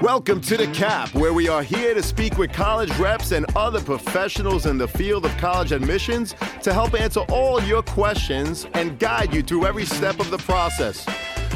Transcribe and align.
Welcome 0.00 0.40
to 0.42 0.56
The 0.56 0.66
Cap, 0.68 1.14
where 1.14 1.32
we 1.32 1.48
are 1.48 1.62
here 1.62 1.94
to 1.94 2.02
speak 2.02 2.36
with 2.36 2.52
college 2.52 2.90
reps 2.98 3.30
and 3.30 3.46
other 3.56 3.80
professionals 3.80 4.66
in 4.66 4.76
the 4.76 4.88
field 4.88 5.24
of 5.24 5.34
college 5.36 5.70
admissions 5.70 6.34
to 6.62 6.74
help 6.74 7.00
answer 7.00 7.20
all 7.30 7.62
your 7.62 7.80
questions 7.80 8.66
and 8.74 8.98
guide 8.98 9.32
you 9.32 9.40
through 9.40 9.66
every 9.66 9.84
step 9.84 10.18
of 10.18 10.30
the 10.30 10.38
process. 10.38 11.06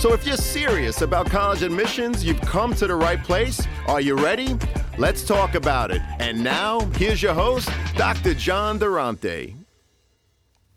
So 0.01 0.13
if 0.13 0.25
you're 0.25 0.37
serious 0.37 1.03
about 1.03 1.29
college 1.29 1.63
admissions, 1.63 2.25
you've 2.25 2.41
come 2.41 2.75
to 2.77 2.87
the 2.87 2.95
right 2.95 3.23
place. 3.23 3.67
Are 3.89 4.01
you 4.01 4.15
ready? 4.15 4.57
Let's 4.99 5.25
talk 5.25 5.57
about 5.57 5.91
it. 5.91 6.01
And 6.21 6.43
now, 6.43 6.81
here's 6.95 7.21
your 7.21 7.35
host, 7.35 7.69
Dr. 7.97 8.35
John 8.35 8.79
Durante. 8.79 9.57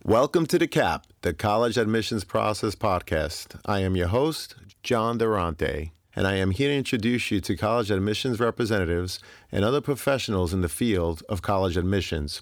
Welcome 0.03 0.47
to 0.47 0.57
The 0.57 0.67
Cap, 0.67 1.05
the 1.21 1.31
College 1.31 1.77
Admissions 1.77 2.23
Process 2.23 2.73
Podcast. 2.73 3.59
I 3.67 3.81
am 3.81 3.95
your 3.95 4.07
host, 4.07 4.55
John 4.81 5.19
Durante 5.19 5.91
and 6.15 6.27
I 6.27 6.35
am 6.35 6.51
here 6.51 6.69
to 6.69 6.75
introduce 6.75 7.31
you 7.31 7.39
to 7.41 7.55
college 7.55 7.89
admissions 7.89 8.39
representatives 8.39 9.19
and 9.51 9.63
other 9.63 9.81
professionals 9.81 10.53
in 10.53 10.61
the 10.61 10.69
field 10.69 11.23
of 11.29 11.41
college 11.41 11.77
admissions. 11.77 12.41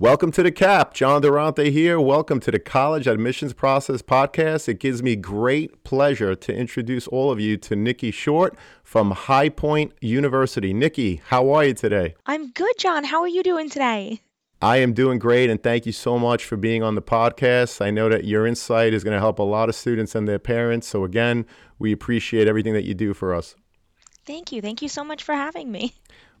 Welcome 0.00 0.32
to 0.32 0.42
the 0.42 0.50
CAP. 0.50 0.94
John 0.94 1.20
Durante 1.20 1.70
here. 1.70 2.00
Welcome 2.00 2.40
to 2.40 2.50
the 2.50 2.58
College 2.58 3.06
Admissions 3.06 3.52
Process 3.52 4.00
Podcast. 4.00 4.66
It 4.66 4.80
gives 4.80 5.02
me 5.02 5.14
great 5.14 5.84
pleasure 5.84 6.34
to 6.34 6.54
introduce 6.54 7.06
all 7.08 7.30
of 7.30 7.38
you 7.38 7.58
to 7.58 7.76
Nikki 7.76 8.10
Short 8.10 8.56
from 8.82 9.10
High 9.10 9.50
Point 9.50 9.92
University. 10.00 10.72
Nikki, 10.72 11.20
how 11.26 11.50
are 11.50 11.66
you 11.66 11.74
today? 11.74 12.14
I'm 12.24 12.50
good, 12.52 12.72
John. 12.78 13.04
How 13.04 13.20
are 13.20 13.28
you 13.28 13.42
doing 13.42 13.68
today? 13.68 14.22
I 14.62 14.78
am 14.78 14.94
doing 14.94 15.18
great, 15.18 15.50
and 15.50 15.62
thank 15.62 15.84
you 15.84 15.92
so 15.92 16.18
much 16.18 16.46
for 16.46 16.56
being 16.56 16.82
on 16.82 16.94
the 16.94 17.02
podcast. 17.02 17.84
I 17.84 17.90
know 17.90 18.08
that 18.08 18.24
your 18.24 18.46
insight 18.46 18.94
is 18.94 19.04
going 19.04 19.14
to 19.14 19.20
help 19.20 19.38
a 19.38 19.42
lot 19.42 19.68
of 19.68 19.74
students 19.74 20.14
and 20.14 20.26
their 20.26 20.38
parents. 20.38 20.88
So, 20.88 21.04
again, 21.04 21.44
we 21.78 21.92
appreciate 21.92 22.48
everything 22.48 22.72
that 22.72 22.84
you 22.84 22.94
do 22.94 23.12
for 23.12 23.34
us. 23.34 23.54
Thank 24.24 24.50
you. 24.50 24.62
Thank 24.62 24.80
you 24.80 24.88
so 24.88 25.04
much 25.04 25.22
for 25.24 25.34
having 25.34 25.70
me. 25.70 25.92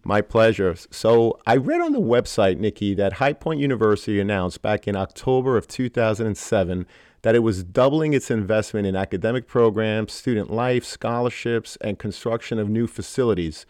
My 0.02 0.22
pleasure. 0.22 0.74
So 0.90 1.38
I 1.46 1.56
read 1.56 1.80
on 1.80 1.92
the 1.92 2.00
website, 2.00 2.58
Nikki, 2.58 2.94
that 2.94 3.14
High 3.14 3.34
Point 3.34 3.60
University 3.60 4.18
announced 4.18 4.62
back 4.62 4.88
in 4.88 4.96
October 4.96 5.56
of 5.58 5.68
2007 5.68 6.86
that 7.22 7.34
it 7.34 7.40
was 7.40 7.62
doubling 7.62 8.14
its 8.14 8.30
investment 8.30 8.86
in 8.86 8.96
academic 8.96 9.46
programs, 9.46 10.14
student 10.14 10.50
life, 10.50 10.84
scholarships, 10.84 11.76
and 11.82 11.98
construction 11.98 12.58
of 12.58 12.70
new 12.70 12.86
facilities. 12.86 13.66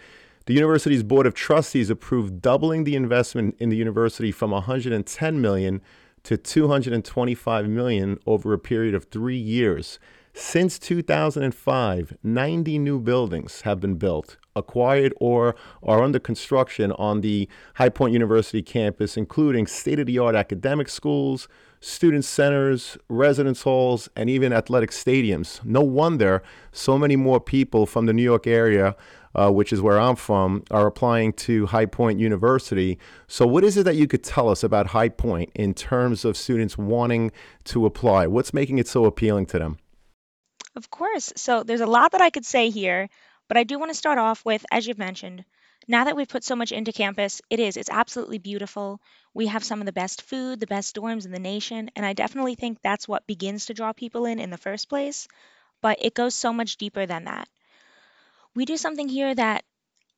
The 0.46 0.54
university's 0.54 1.02
board 1.02 1.26
of 1.26 1.34
trustees 1.34 1.90
approved 1.90 2.40
doubling 2.40 2.84
the 2.84 2.94
investment 2.94 3.56
in 3.58 3.68
the 3.68 3.76
university 3.76 4.30
from 4.30 4.52
110 4.52 5.40
million 5.40 5.82
to 6.22 6.36
225 6.36 7.68
million 7.68 8.18
over 8.24 8.52
a 8.52 8.58
period 8.58 8.94
of 8.94 9.04
3 9.06 9.36
years. 9.36 9.98
Since 10.32 10.78
2005, 10.78 12.16
90 12.22 12.78
new 12.78 13.00
buildings 13.00 13.62
have 13.62 13.80
been 13.80 13.96
built, 13.96 14.36
acquired, 14.54 15.12
or 15.20 15.56
are 15.82 16.02
under 16.02 16.20
construction 16.20 16.92
on 16.92 17.20
the 17.20 17.48
High 17.74 17.88
Point 17.88 18.12
University 18.12 18.62
campus, 18.62 19.16
including 19.16 19.66
state 19.66 19.98
of 19.98 20.06
the 20.06 20.18
art 20.20 20.36
academic 20.36 20.88
schools, 20.88 21.48
student 21.80 22.24
centers, 22.24 22.96
residence 23.08 23.62
halls, 23.62 24.08
and 24.14 24.30
even 24.30 24.52
athletic 24.52 24.90
stadiums. 24.92 25.64
No 25.64 25.80
wonder 25.80 26.42
so 26.70 26.96
many 26.96 27.16
more 27.16 27.40
people 27.40 27.84
from 27.84 28.06
the 28.06 28.12
New 28.12 28.22
York 28.22 28.46
area. 28.46 28.96
Uh, 29.32 29.48
which 29.48 29.72
is 29.72 29.80
where 29.80 30.00
I'm 30.00 30.16
from, 30.16 30.64
are 30.72 30.88
applying 30.88 31.32
to 31.34 31.66
High 31.66 31.86
Point 31.86 32.18
University. 32.18 32.98
So, 33.28 33.46
what 33.46 33.62
is 33.62 33.76
it 33.76 33.84
that 33.84 33.94
you 33.94 34.08
could 34.08 34.24
tell 34.24 34.48
us 34.48 34.64
about 34.64 34.88
High 34.88 35.08
Point 35.08 35.52
in 35.54 35.72
terms 35.72 36.24
of 36.24 36.36
students 36.36 36.76
wanting 36.76 37.30
to 37.66 37.86
apply? 37.86 38.26
What's 38.26 38.52
making 38.52 38.78
it 38.78 38.88
so 38.88 39.04
appealing 39.04 39.46
to 39.46 39.60
them? 39.60 39.78
Of 40.74 40.90
course. 40.90 41.32
So 41.36 41.62
there's 41.62 41.80
a 41.80 41.86
lot 41.86 42.10
that 42.10 42.20
I 42.20 42.30
could 42.30 42.44
say 42.44 42.70
here, 42.70 43.08
but 43.46 43.56
I 43.56 43.62
do 43.62 43.78
want 43.78 43.90
to 43.90 43.94
start 43.94 44.18
off 44.18 44.44
with, 44.44 44.66
as 44.72 44.84
you've 44.84 44.98
mentioned, 44.98 45.44
now 45.86 46.02
that 46.04 46.16
we've 46.16 46.28
put 46.28 46.42
so 46.42 46.56
much 46.56 46.72
into 46.72 46.92
campus, 46.92 47.40
it 47.50 47.60
is. 47.60 47.76
It's 47.76 47.88
absolutely 47.88 48.38
beautiful. 48.38 49.00
We 49.32 49.46
have 49.46 49.62
some 49.62 49.78
of 49.78 49.86
the 49.86 49.92
best 49.92 50.22
food, 50.22 50.58
the 50.58 50.66
best 50.66 50.96
dorms 50.96 51.24
in 51.24 51.30
the 51.30 51.38
nation, 51.38 51.90
and 51.94 52.04
I 52.04 52.14
definitely 52.14 52.56
think 52.56 52.82
that's 52.82 53.06
what 53.06 53.28
begins 53.28 53.66
to 53.66 53.74
draw 53.74 53.92
people 53.92 54.24
in 54.26 54.40
in 54.40 54.50
the 54.50 54.58
first 54.58 54.88
place. 54.88 55.28
But 55.80 55.98
it 56.02 56.14
goes 56.14 56.34
so 56.34 56.52
much 56.52 56.76
deeper 56.78 57.06
than 57.06 57.24
that. 57.24 57.48
We 58.54 58.64
do 58.64 58.76
something 58.76 59.08
here 59.08 59.34
that 59.34 59.64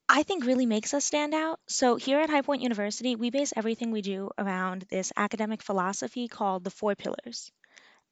I 0.08 0.22
think 0.24 0.44
really 0.46 0.66
makes 0.66 0.94
us 0.94 1.04
stand 1.04 1.34
out. 1.34 1.60
So, 1.68 1.96
here 1.96 2.20
at 2.20 2.30
High 2.30 2.42
Point 2.42 2.62
University, 2.62 3.16
we 3.16 3.30
base 3.30 3.52
everything 3.56 3.90
we 3.92 4.02
do 4.02 4.30
around 4.38 4.82
this 4.90 5.12
academic 5.16 5.62
philosophy 5.62 6.28
called 6.28 6.64
the 6.64 6.70
four 6.70 6.94
pillars. 6.96 7.52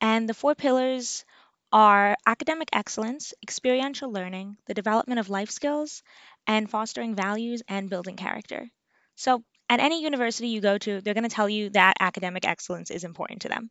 And 0.01 0.29
the 0.29 0.35
four 0.35 0.55
pillars 0.55 1.25
are 1.73 2.17
academic 2.27 2.69
excellence, 2.73 3.33
experiential 3.43 4.11
learning, 4.13 4.57
the 4.67 4.75
development 4.75 5.21
of 5.21 5.29
life 5.29 5.51
skills, 5.51 6.03
and 6.47 6.69
fostering 6.69 7.15
values 7.15 7.63
and 7.69 7.91
building 7.91 8.17
character. 8.17 8.69
So, 9.17 9.45
at 9.69 9.81
any 9.81 10.03
university 10.03 10.49
you 10.49 10.61
go 10.61 10.79
to, 10.79 11.01
they're 11.01 11.15
going 11.15 11.29
to 11.29 11.35
tell 11.35 11.49
you 11.49 11.71
that 11.71 11.95
academic 12.01 12.47
excellence 12.47 12.91
is 12.91 13.05
important 13.05 13.43
to 13.43 13.49
them. 13.49 13.71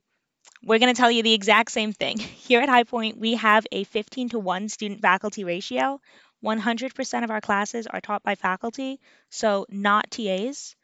We're 0.64 0.80
going 0.80 0.94
to 0.94 1.00
tell 1.00 1.12
you 1.12 1.24
the 1.24 1.34
exact 1.34 1.72
same 1.72 1.94
thing. 1.94 2.18
Here 2.48 2.62
at 2.62 2.70
High 2.70 2.84
Point, 2.84 3.18
we 3.18 3.36
have 3.36 3.66
a 3.72 3.84
15 3.84 4.30
to 4.30 4.40
1 4.40 4.70
student 4.70 5.02
faculty 5.02 5.44
ratio. 5.44 6.00
100% 6.44 7.24
of 7.24 7.32
our 7.32 7.42
classes 7.42 7.86
are 7.88 8.00
taught 8.00 8.24
by 8.24 8.36
faculty, 8.36 9.00
so 9.30 9.66
not 9.70 10.10
TAs 10.10 10.76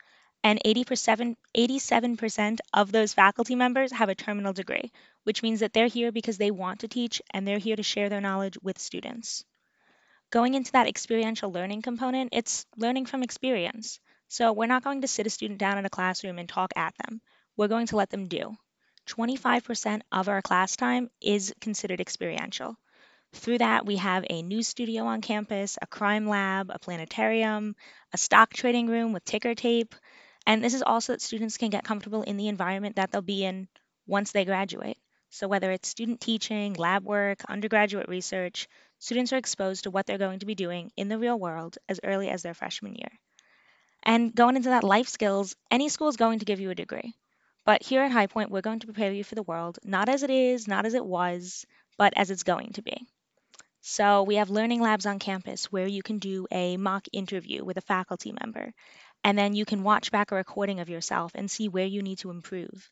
and 0.43 0.61
80%, 0.63 1.35
87% 1.57 2.59
of 2.73 2.91
those 2.91 3.13
faculty 3.13 3.55
members 3.55 3.91
have 3.91 4.09
a 4.09 4.15
terminal 4.15 4.53
degree, 4.53 4.91
which 5.25 5.43
means 5.43 5.59
that 5.59 5.73
they're 5.73 5.87
here 5.87 6.11
because 6.11 6.37
they 6.37 6.51
want 6.51 6.79
to 6.79 6.87
teach 6.87 7.21
and 7.31 7.45
they're 7.45 7.57
here 7.57 7.75
to 7.75 7.83
share 7.83 8.09
their 8.09 8.21
knowledge 8.21 8.57
with 8.63 8.79
students. 8.79 9.43
Going 10.31 10.53
into 10.53 10.71
that 10.71 10.87
experiential 10.87 11.51
learning 11.51 11.81
component, 11.81 12.29
it's 12.31 12.65
learning 12.77 13.05
from 13.05 13.21
experience. 13.21 13.99
So 14.27 14.53
we're 14.53 14.65
not 14.65 14.83
going 14.83 15.01
to 15.01 15.07
sit 15.07 15.27
a 15.27 15.29
student 15.29 15.59
down 15.59 15.77
in 15.77 15.85
a 15.85 15.89
classroom 15.89 16.39
and 16.39 16.47
talk 16.47 16.71
at 16.75 16.95
them. 17.03 17.21
We're 17.57 17.67
going 17.67 17.87
to 17.87 17.95
let 17.95 18.09
them 18.09 18.27
do. 18.27 18.55
25% 19.07 20.01
of 20.11 20.29
our 20.29 20.41
class 20.41 20.75
time 20.75 21.09
is 21.21 21.53
considered 21.61 22.01
experiential. 22.01 22.75
Through 23.33 23.59
that, 23.59 23.85
we 23.85 23.97
have 23.97 24.25
a 24.29 24.41
news 24.41 24.67
studio 24.67 25.05
on 25.05 25.21
campus, 25.21 25.77
a 25.81 25.87
crime 25.87 26.27
lab, 26.27 26.71
a 26.71 26.79
planetarium, 26.79 27.75
a 28.13 28.17
stock 28.17 28.53
trading 28.53 28.87
room 28.87 29.11
with 29.11 29.25
ticker 29.25 29.55
tape, 29.55 29.93
and 30.47 30.63
this 30.63 30.73
is 30.73 30.83
also 30.83 31.13
that 31.13 31.21
students 31.21 31.57
can 31.57 31.69
get 31.69 31.83
comfortable 31.83 32.21
in 32.21 32.37
the 32.37 32.47
environment 32.47 32.95
that 32.95 33.11
they'll 33.11 33.21
be 33.21 33.43
in 33.43 33.67
once 34.07 34.31
they 34.31 34.45
graduate. 34.45 34.97
So, 35.35 35.49
whether 35.49 35.69
it's 35.69 35.89
student 35.89 36.21
teaching, 36.21 36.75
lab 36.75 37.03
work, 37.03 37.41
undergraduate 37.49 38.07
research, 38.07 38.69
students 38.99 39.33
are 39.33 39.37
exposed 39.37 39.83
to 39.83 39.91
what 39.91 40.05
they're 40.05 40.17
going 40.17 40.39
to 40.39 40.45
be 40.45 40.55
doing 40.55 40.93
in 40.95 41.09
the 41.09 41.19
real 41.19 41.37
world 41.37 41.77
as 41.89 41.99
early 42.05 42.29
as 42.29 42.41
their 42.41 42.53
freshman 42.53 42.95
year. 42.95 43.11
And 44.03 44.33
going 44.33 44.55
into 44.55 44.69
that 44.69 44.85
life 44.85 45.09
skills, 45.09 45.53
any 45.69 45.89
school 45.89 46.07
is 46.07 46.15
going 46.15 46.39
to 46.39 46.45
give 46.45 46.61
you 46.61 46.69
a 46.69 46.75
degree. 46.75 47.15
But 47.65 47.83
here 47.83 48.01
at 48.01 48.13
High 48.13 48.27
Point, 48.27 48.49
we're 48.49 48.61
going 48.61 48.79
to 48.79 48.87
prepare 48.87 49.11
you 49.11 49.25
for 49.25 49.35
the 49.35 49.43
world, 49.43 49.77
not 49.83 50.07
as 50.07 50.23
it 50.23 50.29
is, 50.29 50.69
not 50.69 50.85
as 50.85 50.93
it 50.93 51.05
was, 51.05 51.65
but 51.97 52.13
as 52.15 52.31
it's 52.31 52.43
going 52.43 52.71
to 52.75 52.81
be. 52.81 53.05
So 53.81 54.23
we 54.23 54.35
have 54.35 54.49
learning 54.49 54.79
labs 54.79 55.05
on 55.05 55.19
campus 55.19 55.69
where 55.69 55.85
you 55.85 56.01
can 56.01 56.19
do 56.19 56.47
a 56.49 56.77
mock 56.77 57.07
interview 57.11 57.65
with 57.65 57.75
a 57.75 57.81
faculty 57.81 58.31
member 58.31 58.73
and 59.25 59.37
then 59.37 59.53
you 59.53 59.65
can 59.65 59.83
watch 59.83 60.11
back 60.11 60.31
a 60.31 60.35
recording 60.35 60.79
of 60.79 60.87
yourself 60.87 61.33
and 61.35 61.51
see 61.51 61.67
where 61.67 61.85
you 61.85 62.01
need 62.03 62.19
to 62.19 62.29
improve. 62.29 62.89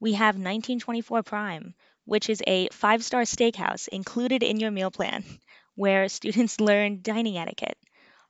We 0.00 0.14
have 0.14 0.38
1924 0.38 1.22
Prime, 1.22 1.74
which 2.06 2.30
is 2.30 2.42
a 2.46 2.68
five 2.70 3.04
star 3.04 3.22
steakhouse 3.22 3.88
included 3.88 4.42
in 4.42 4.58
your 4.58 4.70
meal 4.70 4.90
plan, 4.90 5.22
where 5.74 6.08
students 6.08 6.60
learn 6.60 7.02
dining 7.02 7.36
etiquette. 7.36 7.76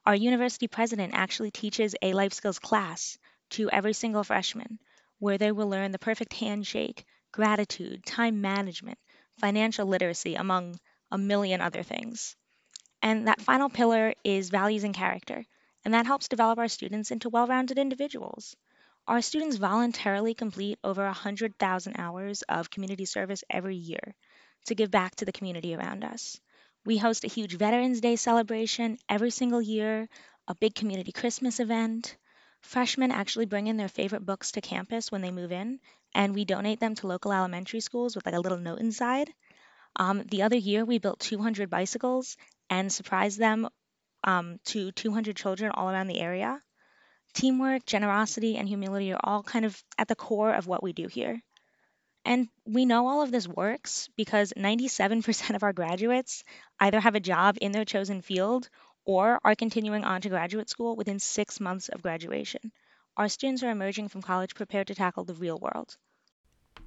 Our 0.05 0.15
university 0.15 0.69
president 0.69 1.15
actually 1.15 1.51
teaches 1.51 1.95
a 2.03 2.13
life 2.15 2.33
skills 2.33 2.59
class 2.59 3.19
to 3.51 3.71
every 3.71 3.93
single 3.93 4.25
freshman, 4.25 4.79
where 5.19 5.39
they 5.39 5.53
will 5.53 5.69
learn 5.69 5.93
the 5.93 5.99
perfect 5.99 6.33
handshake, 6.35 7.05
gratitude, 7.33 8.05
time 8.05 8.41
management, 8.41 8.99
financial 9.39 9.87
literacy, 9.87 10.35
among 10.35 10.81
a 11.11 11.19
million 11.19 11.61
other 11.61 11.83
things. 11.83 12.37
And 13.03 13.29
that 13.29 13.41
final 13.41 13.71
pillar 13.71 14.15
is 14.25 14.51
values 14.51 14.85
and 14.85 14.95
character, 14.95 15.45
and 15.85 15.95
that 15.95 16.07
helps 16.07 16.29
develop 16.29 16.59
our 16.59 16.69
students 16.69 17.11
into 17.11 17.29
well 17.31 17.47
rounded 17.47 17.79
individuals. 17.79 18.57
Our 19.09 19.23
students 19.23 19.57
voluntarily 19.57 20.35
complete 20.35 20.81
over 20.83 21.05
100,000 21.05 21.95
hours 21.97 22.43
of 22.43 22.71
community 22.71 23.05
service 23.05 23.45
every 23.49 23.77
year 23.77 24.17
to 24.65 24.75
give 24.75 24.91
back 24.91 25.15
to 25.17 25.25
the 25.25 25.31
community 25.31 25.77
around 25.77 26.03
us. 26.03 26.41
We 26.85 26.99
host 26.99 27.23
a 27.23 27.29
huge 27.29 27.57
Veterans 27.57 28.01
Day 28.01 28.17
celebration 28.17 28.99
every 29.09 29.31
single 29.31 29.63
year, 29.63 30.09
a 30.49 30.57
big 30.57 30.75
community 30.75 31.13
Christmas 31.13 31.61
event. 31.61 32.17
Freshmen 32.63 33.13
actually 33.13 33.47
bring 33.47 33.69
in 33.69 33.77
their 33.77 33.89
favorite 33.89 34.27
books 34.27 34.51
to 34.53 34.61
campus 34.61 35.13
when 35.13 35.21
they 35.21 35.31
move 35.31 35.53
in, 35.53 35.79
and 36.13 36.35
we 36.35 36.45
donate 36.45 36.81
them 36.81 36.97
to 36.97 37.07
local 37.07 37.33
elementary 37.33 37.79
schools 37.79 38.17
with 38.17 38.27
like 38.27 38.35
a 38.35 38.41
little 38.41 38.59
note 38.59 38.81
inside. 38.81 39.33
Um, 39.95 40.25
the 40.25 40.43
other 40.43 40.57
year, 40.57 40.85
we 40.85 40.99
built 40.99 41.21
200 41.21 41.71
bicycles 41.71 42.37
and 42.69 42.93
surprised 42.93 43.39
them 43.39 43.69
um, 44.25 44.59
to 44.65 44.91
200 44.91 45.37
children 45.37 45.71
all 45.71 45.89
around 45.89 46.09
the 46.09 46.21
area. 46.21 46.61
Teamwork, 47.37 47.85
generosity, 47.85 48.57
and 48.57 48.67
humility 48.67 49.13
are 49.13 49.21
all 49.23 49.43
kind 49.43 49.65
of 49.65 49.81
at 49.99 50.09
the 50.09 50.17
core 50.17 50.53
of 50.53 50.67
what 50.67 50.83
we 50.83 50.93
do 50.93 51.07
here. 51.07 51.41
And 52.25 52.49
we 52.65 52.87
know 52.87 53.07
all 53.07 53.23
of 53.23 53.31
this 53.31 53.47
works 53.47 54.09
because 54.17 54.55
97% 54.57 55.55
of 55.55 55.63
our 55.63 55.75
graduates 55.75 56.43
either 56.81 56.99
have 56.99 57.15
a 57.15 57.21
job 57.21 57.59
in 57.61 57.73
their 57.73 57.85
chosen 57.85 58.23
field 58.23 58.69
or 59.05 59.39
are 59.45 59.55
continuing 59.55 60.03
on 60.03 60.23
to 60.23 60.31
graduate 60.31 60.71
school 60.71 60.97
within 60.97 61.19
six 61.19 61.61
months 61.61 61.91
of 61.91 62.03
graduation. 62.03 62.73
Our 63.19 63.29
students 63.29 63.63
are 63.63 63.71
emerging 63.71 64.09
from 64.09 64.23
college 64.23 64.55
prepared 64.55 64.87
to 64.87 64.95
tackle 64.95 65.25
the 65.25 65.35
real 65.35 65.59
world. 65.59 65.99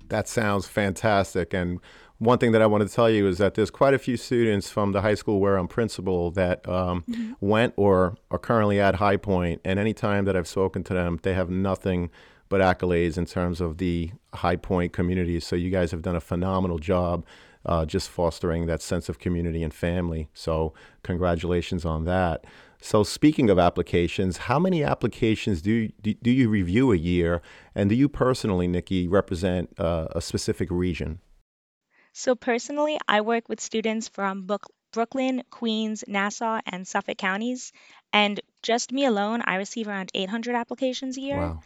That 0.07 0.27
sounds 0.27 0.67
fantastic. 0.67 1.53
And 1.53 1.79
one 2.19 2.37
thing 2.37 2.51
that 2.51 2.61
I 2.61 2.65
want 2.67 2.87
to 2.87 2.93
tell 2.93 3.09
you 3.09 3.27
is 3.27 3.37
that 3.37 3.55
there's 3.55 3.71
quite 3.71 3.93
a 3.93 3.99
few 3.99 4.17
students 4.17 4.69
from 4.69 4.91
the 4.91 5.01
high 5.01 5.15
school 5.15 5.39
where 5.39 5.57
I'm 5.57 5.69
principal 5.69 6.31
that 6.31 6.67
um, 6.67 7.03
mm-hmm. 7.09 7.33
went 7.39 7.73
or 7.77 8.15
are 8.29 8.37
currently 8.37 8.79
at 8.79 8.95
High 8.95 9.17
Point. 9.17 9.61
And 9.63 9.79
anytime 9.79 10.25
that 10.25 10.35
I've 10.35 10.47
spoken 10.47 10.83
to 10.83 10.93
them, 10.93 11.19
they 11.23 11.33
have 11.33 11.49
nothing 11.49 12.11
but 12.49 12.61
accolades 12.61 13.17
in 13.17 13.25
terms 13.25 13.61
of 13.61 13.77
the 13.77 14.11
High 14.33 14.57
Point 14.57 14.91
community. 14.91 15.39
So 15.39 15.55
you 15.55 15.69
guys 15.69 15.91
have 15.91 16.01
done 16.01 16.15
a 16.15 16.21
phenomenal 16.21 16.77
job 16.77 17.25
uh, 17.65 17.85
just 17.85 18.09
fostering 18.09 18.65
that 18.65 18.81
sense 18.81 19.07
of 19.07 19.19
community 19.19 19.63
and 19.63 19.73
family. 19.73 20.29
So 20.33 20.73
congratulations 21.03 21.85
on 21.85 22.03
that. 22.05 22.45
So 22.81 23.03
speaking 23.03 23.49
of 23.49 23.59
applications, 23.59 24.37
how 24.37 24.59
many 24.59 24.83
applications 24.83 25.61
do 25.61 25.71
you, 25.71 25.91
do, 26.01 26.13
do 26.15 26.31
you 26.31 26.49
review 26.49 26.91
a 26.91 26.95
year, 26.95 27.41
and 27.75 27.89
do 27.89 27.95
you 27.95 28.07
personally, 28.07 28.67
Nikki, 28.67 29.07
represent 29.07 29.77
uh, 29.77 30.07
a 30.11 30.21
specific 30.21 30.69
region? 30.71 31.19
So 32.19 32.35
personally, 32.35 32.97
I 33.07 33.21
work 33.21 33.47
with 33.47 33.61
students 33.61 34.09
from 34.09 34.45
Brooklyn, 34.91 35.41
Queens, 35.51 36.03
Nassau, 36.05 36.59
and 36.65 36.85
Suffolk 36.85 37.17
counties, 37.17 37.71
and 38.11 38.41
just 38.61 38.91
me 38.91 39.05
alone, 39.05 39.41
I 39.45 39.55
receive 39.55 39.87
around 39.87 40.11
800 40.13 40.53
applications 40.53 41.15
a 41.15 41.21
year. 41.21 41.37
Wow. 41.37 41.61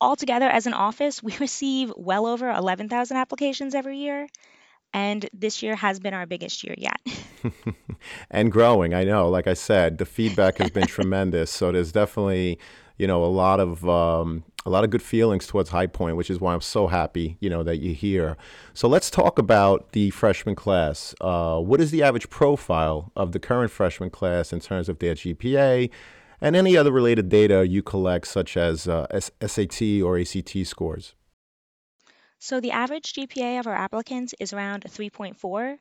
Altogether, 0.00 0.48
as 0.48 0.66
an 0.66 0.74
office, 0.74 1.22
we 1.28 1.36
receive 1.36 1.92
well 1.96 2.26
over 2.26 2.50
11,000 2.50 3.16
applications 3.16 3.76
every 3.76 3.98
year 3.98 4.26
and 4.92 5.28
this 5.32 5.62
year 5.62 5.76
has 5.76 6.00
been 6.00 6.14
our 6.14 6.26
biggest 6.26 6.64
year 6.64 6.74
yet. 6.76 7.00
and 8.30 8.50
growing, 8.50 8.94
I 8.94 9.04
know. 9.04 9.28
Like 9.28 9.46
I 9.46 9.54
said, 9.54 9.98
the 9.98 10.06
feedback 10.06 10.58
has 10.58 10.70
been 10.70 10.86
tremendous. 10.86 11.52
So 11.52 11.70
there's 11.70 11.92
definitely, 11.92 12.58
you 12.98 13.06
know, 13.06 13.24
a 13.24 13.26
lot 13.26 13.60
of 13.60 13.88
um, 13.88 14.44
a 14.66 14.70
lot 14.70 14.84
of 14.84 14.90
good 14.90 15.02
feelings 15.02 15.46
towards 15.46 15.70
High 15.70 15.86
Point, 15.86 16.16
which 16.16 16.30
is 16.30 16.40
why 16.40 16.52
I'm 16.52 16.60
so 16.60 16.88
happy, 16.88 17.36
you 17.40 17.48
know, 17.48 17.62
that 17.62 17.78
you're 17.78 17.94
here. 17.94 18.36
So 18.74 18.88
let's 18.88 19.10
talk 19.10 19.38
about 19.38 19.92
the 19.92 20.10
freshman 20.10 20.54
class. 20.54 21.14
Uh, 21.20 21.58
what 21.58 21.80
is 21.80 21.90
the 21.90 22.02
average 22.02 22.28
profile 22.28 23.10
of 23.16 23.32
the 23.32 23.38
current 23.38 23.70
freshman 23.70 24.10
class 24.10 24.52
in 24.52 24.60
terms 24.60 24.88
of 24.88 24.98
their 24.98 25.14
GPA? 25.14 25.90
And 26.40 26.54
any 26.54 26.76
other 26.76 26.92
related 26.92 27.28
data 27.28 27.66
you 27.66 27.82
collect, 27.82 28.28
such 28.28 28.56
as 28.56 28.86
uh, 28.86 29.06
SAT 29.20 29.82
or 30.02 30.18
ACT 30.18 30.66
scores. 30.66 31.14
So 32.38 32.60
the 32.60 32.70
average 32.70 33.14
GPA 33.14 33.58
of 33.58 33.66
our 33.66 33.74
applicants 33.74 34.34
is 34.38 34.52
around 34.52 34.84
3.4. 34.84 35.78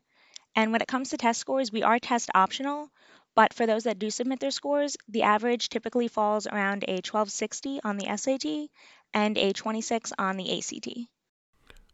And 0.55 0.71
when 0.71 0.81
it 0.81 0.87
comes 0.87 1.09
to 1.09 1.17
test 1.17 1.39
scores, 1.39 1.71
we 1.71 1.83
are 1.83 1.99
test 1.99 2.31
optional, 2.33 2.89
but 3.37 3.53
for 3.53 3.67
those 3.67 3.83
that 3.83 3.99
do 3.99 4.09
submit 4.09 4.39
their 4.39 4.49
scores, 4.49 4.97
the 5.07 5.21
average 5.21 5.69
typically 5.69 6.07
falls 6.07 6.47
around 6.47 6.83
a 6.87 6.95
1260 7.05 7.79
on 7.83 7.97
the 7.97 8.17
SAT 8.17 8.69
and 9.13 9.37
a 9.37 9.53
26 9.53 10.11
on 10.17 10.37
the 10.37 10.57
ACT. 10.57 10.87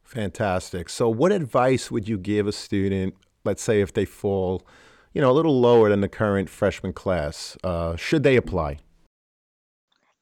Fantastic. 0.05 0.87
So 0.87 1.09
what 1.09 1.33
advice 1.33 1.91
would 1.91 2.07
you 2.07 2.17
give 2.17 2.47
a 2.47 2.53
student, 2.53 3.15
let's 3.43 3.61
say 3.61 3.81
if 3.81 3.91
they 3.91 4.05
fall, 4.05 4.65
you 5.13 5.19
know, 5.19 5.29
a 5.29 5.33
little 5.33 5.59
lower 5.59 5.89
than 5.89 5.99
the 5.99 6.07
current 6.07 6.49
freshman 6.49 6.93
class? 6.93 7.57
Uh, 7.61 7.97
should 7.97 8.23
they 8.23 8.37
apply? 8.37 8.77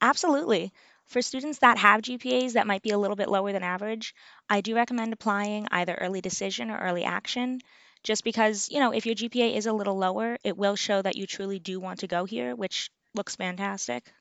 Absolutely. 0.01 0.73
For 1.05 1.21
students 1.21 1.59
that 1.59 1.77
have 1.77 2.01
GPAs 2.01 2.53
that 2.53 2.65
might 2.65 2.81
be 2.81 2.89
a 2.89 2.97
little 2.97 3.15
bit 3.15 3.29
lower 3.29 3.51
than 3.51 3.61
average, 3.61 4.15
I 4.49 4.61
do 4.61 4.73
recommend 4.73 5.13
applying 5.13 5.67
either 5.69 5.93
early 6.01 6.21
decision 6.21 6.71
or 6.71 6.79
early 6.79 7.03
action, 7.03 7.61
just 8.03 8.23
because, 8.23 8.69
you 8.71 8.79
know, 8.79 8.91
if 8.91 9.05
your 9.05 9.15
GPA 9.15 9.55
is 9.55 9.65
a 9.65 9.73
little 9.73 9.97
lower, 9.97 10.37
it 10.43 10.57
will 10.57 10.75
show 10.75 11.01
that 11.01 11.15
you 11.15 11.27
truly 11.27 11.59
do 11.59 11.79
want 11.79 11.99
to 11.99 12.07
go 12.07 12.25
here, 12.25 12.55
which 12.55 12.89
looks 13.13 13.35
fantastic. 13.35 14.11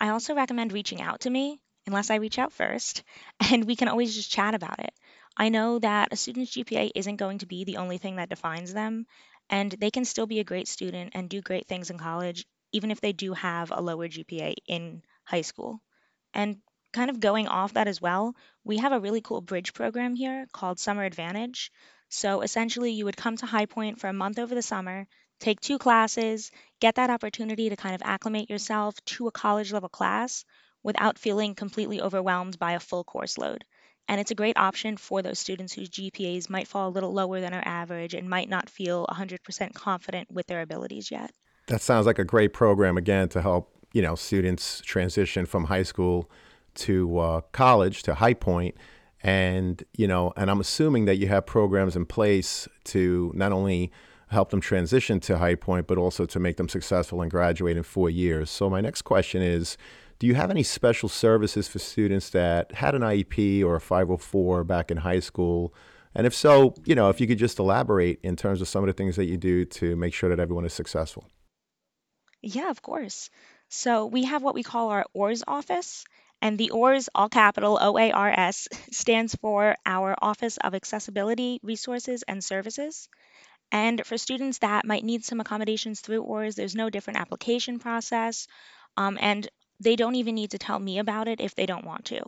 I 0.00 0.08
also 0.08 0.34
recommend 0.34 0.72
reaching 0.72 1.00
out 1.00 1.20
to 1.20 1.30
me, 1.30 1.60
unless 1.86 2.10
I 2.10 2.16
reach 2.16 2.38
out 2.38 2.52
first, 2.52 3.02
and 3.52 3.64
we 3.64 3.76
can 3.76 3.88
always 3.88 4.14
just 4.14 4.30
chat 4.30 4.54
about 4.54 4.80
it. 4.80 4.92
I 5.36 5.48
know 5.48 5.78
that 5.78 6.12
a 6.12 6.16
student's 6.16 6.56
GPA 6.56 6.90
isn't 6.94 7.16
going 7.16 7.38
to 7.38 7.46
be 7.46 7.64
the 7.64 7.78
only 7.78 7.98
thing 7.98 8.16
that 8.16 8.28
defines 8.28 8.72
them, 8.72 9.06
and 9.48 9.70
they 9.72 9.90
can 9.90 10.04
still 10.04 10.26
be 10.26 10.40
a 10.40 10.44
great 10.44 10.68
student 10.68 11.12
and 11.14 11.28
do 11.28 11.40
great 11.40 11.66
things 11.66 11.90
in 11.90 11.98
college, 11.98 12.46
even 12.72 12.90
if 12.90 13.00
they 13.00 13.12
do 13.12 13.32
have 13.32 13.70
a 13.70 13.80
lower 13.80 14.08
GPA 14.08 14.54
in 14.66 15.02
high 15.24 15.40
school. 15.42 15.80
And 16.34 16.60
kind 16.92 17.10
of 17.10 17.20
going 17.20 17.48
off 17.48 17.74
that 17.74 17.88
as 17.88 18.00
well, 18.00 18.34
we 18.64 18.78
have 18.78 18.92
a 18.92 19.00
really 19.00 19.20
cool 19.20 19.40
bridge 19.40 19.72
program 19.72 20.14
here 20.14 20.46
called 20.52 20.78
Summer 20.78 21.04
Advantage. 21.04 21.70
So 22.12 22.42
essentially, 22.42 22.92
you 22.92 23.06
would 23.06 23.16
come 23.16 23.36
to 23.38 23.46
High 23.46 23.64
Point 23.64 23.98
for 23.98 24.08
a 24.08 24.12
month 24.12 24.38
over 24.38 24.54
the 24.54 24.60
summer, 24.60 25.06
take 25.40 25.60
two 25.60 25.78
classes, 25.78 26.50
get 26.78 26.96
that 26.96 27.08
opportunity 27.08 27.70
to 27.70 27.76
kind 27.76 27.94
of 27.94 28.02
acclimate 28.04 28.50
yourself 28.50 29.02
to 29.06 29.28
a 29.28 29.32
college 29.32 29.72
level 29.72 29.88
class 29.88 30.44
without 30.82 31.18
feeling 31.18 31.54
completely 31.54 32.02
overwhelmed 32.02 32.58
by 32.58 32.72
a 32.72 32.80
full 32.80 33.02
course 33.02 33.38
load. 33.38 33.64
And 34.08 34.20
it's 34.20 34.30
a 34.30 34.34
great 34.34 34.58
option 34.58 34.98
for 34.98 35.22
those 35.22 35.38
students 35.38 35.72
whose 35.72 35.88
GPAs 35.88 36.50
might 36.50 36.68
fall 36.68 36.88
a 36.88 36.90
little 36.90 37.14
lower 37.14 37.40
than 37.40 37.54
our 37.54 37.62
average 37.64 38.12
and 38.12 38.28
might 38.28 38.48
not 38.48 38.68
feel 38.68 39.06
100% 39.06 39.72
confident 39.72 40.30
with 40.30 40.46
their 40.46 40.60
abilities 40.60 41.10
yet. 41.10 41.32
That 41.68 41.80
sounds 41.80 42.04
like 42.04 42.18
a 42.18 42.24
great 42.24 42.52
program, 42.52 42.98
again, 42.98 43.30
to 43.30 43.40
help 43.40 43.72
you 43.94 44.02
know 44.02 44.16
students 44.16 44.82
transition 44.84 45.46
from 45.46 45.64
high 45.64 45.82
school 45.82 46.30
to 46.74 47.18
uh, 47.18 47.40
college 47.52 48.02
to 48.02 48.14
High 48.14 48.34
Point, 48.34 48.74
and 49.22 49.82
you 49.96 50.06
know, 50.06 50.32
and 50.36 50.50
I'm 50.50 50.60
assuming 50.60 51.04
that 51.06 51.16
you 51.16 51.28
have 51.28 51.46
programs 51.46 51.96
in 51.96 52.06
place 52.06 52.68
to 52.84 53.32
not 53.34 53.52
only 53.52 53.90
help 54.28 54.50
them 54.50 54.60
transition 54.60 55.20
to 55.20 55.38
High 55.38 55.54
Point, 55.54 55.86
but 55.86 55.98
also 55.98 56.24
to 56.26 56.40
make 56.40 56.56
them 56.56 56.68
successful 56.68 57.20
and 57.20 57.30
graduate 57.30 57.76
in 57.76 57.82
four 57.82 58.08
years. 58.10 58.50
So 58.50 58.68
my 58.70 58.80
next 58.80 59.02
question 59.02 59.42
is. 59.42 59.76
Do 60.18 60.28
you 60.28 60.36
have 60.36 60.52
any 60.52 60.62
special 60.62 61.08
services 61.08 61.66
for 61.66 61.80
students 61.80 62.30
that 62.30 62.70
had 62.70 62.94
an 62.94 63.02
IEP 63.02 63.64
or 63.64 63.74
a 63.74 63.80
504 63.80 64.62
back 64.62 64.92
in 64.92 64.98
high 64.98 65.18
school? 65.18 65.74
And 66.14 66.28
if 66.28 66.34
so, 66.34 66.74
you 66.84 66.94
know, 66.94 67.08
if 67.08 67.20
you 67.20 67.26
could 67.26 67.38
just 67.38 67.58
elaborate 67.58 68.20
in 68.22 68.36
terms 68.36 68.60
of 68.60 68.68
some 68.68 68.84
of 68.84 68.86
the 68.86 68.92
things 68.92 69.16
that 69.16 69.24
you 69.24 69.36
do 69.36 69.64
to 69.64 69.96
make 69.96 70.14
sure 70.14 70.28
that 70.30 70.38
everyone 70.38 70.64
is 70.64 70.72
successful. 70.72 71.26
Yeah, 72.42 72.70
of 72.70 72.82
course. 72.82 73.30
So 73.68 74.06
we 74.06 74.24
have 74.24 74.42
what 74.42 74.54
we 74.54 74.62
call 74.62 74.90
our 74.90 75.06
OARS 75.14 75.42
office, 75.48 76.04
and 76.42 76.58
the 76.58 76.72
OARS, 76.72 77.08
all 77.14 77.30
capital 77.30 77.78
O 77.80 77.96
A 77.96 78.10
R 78.10 78.28
S, 78.30 78.68
stands 78.92 79.34
for 79.36 79.76
our 79.86 80.16
Office 80.20 80.58
of 80.58 80.74
Accessibility, 80.74 81.60
Resources, 81.62 82.24
and 82.24 82.44
Services. 82.44 83.08
And 83.70 84.04
for 84.04 84.18
students 84.18 84.58
that 84.58 84.84
might 84.84 85.04
need 85.04 85.24
some 85.24 85.40
accommodations 85.40 86.00
through 86.00 86.24
OARS, 86.24 86.56
there's 86.56 86.74
no 86.74 86.90
different 86.90 87.20
application 87.20 87.78
process, 87.78 88.48
um, 88.96 89.18
and 89.20 89.48
they 89.80 89.96
don't 89.96 90.16
even 90.16 90.34
need 90.34 90.50
to 90.50 90.58
tell 90.58 90.78
me 90.78 90.98
about 90.98 91.28
it 91.28 91.40
if 91.40 91.54
they 91.54 91.66
don't 91.66 91.86
want 91.86 92.06
to. 92.06 92.22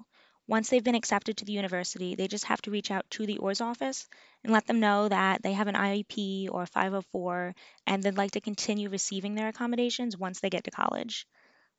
Once 0.47 0.69
they've 0.69 0.85
been 0.85 0.95
accepted 0.95 1.39
to 1.39 1.45
the 1.45 1.53
university, 1.53 2.15
they 2.15 2.29
just 2.29 2.45
have 2.45 2.63
to 2.63 2.71
reach 2.71 2.91
out 2.91 3.09
to 3.11 3.27
the 3.27 3.39
OARS 3.39 3.61
office 3.61 4.07
and 4.45 4.53
let 4.53 4.67
them 4.67 4.79
know 4.81 5.09
that 5.09 5.43
they 5.43 5.55
have 5.55 5.69
an 5.69 5.75
IEP 5.75 6.49
or 6.53 6.67
504 6.67 7.55
and 7.87 8.03
they'd 8.03 8.17
like 8.17 8.33
to 8.33 8.41
continue 8.41 8.89
receiving 8.91 9.35
their 9.35 9.49
accommodations 9.49 10.17
once 10.17 10.41
they 10.41 10.51
get 10.51 10.65
to 10.65 10.71
college. 10.71 11.27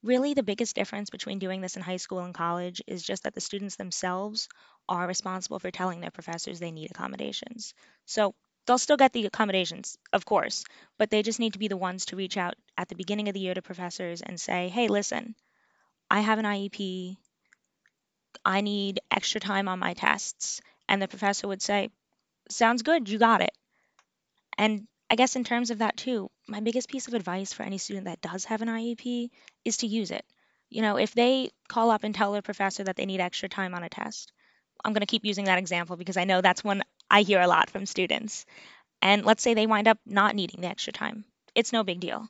Really, 0.05 0.35
the 0.35 0.43
biggest 0.43 0.75
difference 0.75 1.09
between 1.09 1.39
doing 1.39 1.61
this 1.61 1.77
in 1.77 1.81
high 1.81 1.97
school 1.97 2.19
and 2.19 2.31
college 2.31 2.79
is 2.85 3.01
just 3.01 3.23
that 3.23 3.33
the 3.33 3.41
students 3.41 3.75
themselves 3.75 4.47
are 4.87 5.07
responsible 5.07 5.57
for 5.57 5.71
telling 5.71 5.99
their 5.99 6.11
professors 6.11 6.59
they 6.59 6.69
need 6.69 6.91
accommodations. 6.91 7.73
So 8.05 8.35
they'll 8.65 8.77
still 8.77 8.97
get 8.97 9.13
the 9.13 9.25
accommodations, 9.25 9.97
of 10.13 10.23
course, 10.23 10.63
but 10.99 11.09
they 11.09 11.23
just 11.23 11.39
need 11.39 11.53
to 11.53 11.59
be 11.59 11.69
the 11.69 11.75
ones 11.75 12.05
to 12.05 12.15
reach 12.15 12.37
out 12.37 12.53
at 12.77 12.87
the 12.87 12.95
beginning 12.95 13.29
of 13.29 13.33
the 13.33 13.39
year 13.39 13.55
to 13.55 13.63
professors 13.63 14.21
and 14.21 14.39
say, 14.39 14.69
hey, 14.69 14.89
listen, 14.89 15.33
I 16.11 16.19
have 16.19 16.37
an 16.37 16.45
IEP. 16.45 17.17
I 18.45 18.61
need 18.61 18.99
extra 19.09 19.41
time 19.41 19.67
on 19.67 19.79
my 19.79 19.95
tests. 19.95 20.61
And 20.87 21.01
the 21.01 21.07
professor 21.07 21.47
would 21.47 21.63
say, 21.63 21.89
Sounds 22.47 22.83
good, 22.83 23.09
you 23.09 23.17
got 23.17 23.41
it. 23.41 23.57
And 24.55 24.87
I 25.09 25.15
guess 25.15 25.35
in 25.35 25.43
terms 25.43 25.71
of 25.71 25.79
that 25.79 25.97
too, 25.97 26.29
my 26.47 26.59
biggest 26.59 26.89
piece 26.89 27.07
of 27.07 27.13
advice 27.13 27.53
for 27.53 27.63
any 27.63 27.77
student 27.77 28.05
that 28.05 28.21
does 28.21 28.45
have 28.45 28.61
an 28.61 28.69
IEP 28.69 29.29
is 29.63 29.77
to 29.77 29.87
use 29.87 30.11
it. 30.11 30.25
You 30.69 30.81
know, 30.81 30.97
if 30.97 31.13
they 31.13 31.51
call 31.67 31.91
up 31.91 32.03
and 32.03 32.13
tell 32.13 32.31
their 32.31 32.41
professor 32.41 32.83
that 32.83 32.95
they 32.95 33.05
need 33.05 33.19
extra 33.19 33.47
time 33.47 33.75
on 33.75 33.83
a 33.83 33.89
test, 33.89 34.31
I'm 34.83 34.93
going 34.93 35.01
to 35.01 35.07
keep 35.07 35.25
using 35.25 35.45
that 35.45 35.59
example 35.59 35.95
because 35.95 36.17
I 36.17 36.25
know 36.25 36.41
that's 36.41 36.63
one 36.63 36.83
I 37.09 37.21
hear 37.21 37.39
a 37.39 37.47
lot 37.47 37.69
from 37.69 37.85
students. 37.85 38.45
And 39.01 39.25
let's 39.25 39.43
say 39.43 39.53
they 39.53 39.67
wind 39.67 39.87
up 39.87 39.99
not 40.05 40.35
needing 40.35 40.61
the 40.61 40.67
extra 40.67 40.91
time. 40.91 41.25
It's 41.53 41.71
no 41.71 41.83
big 41.83 41.99
deal. 41.99 42.27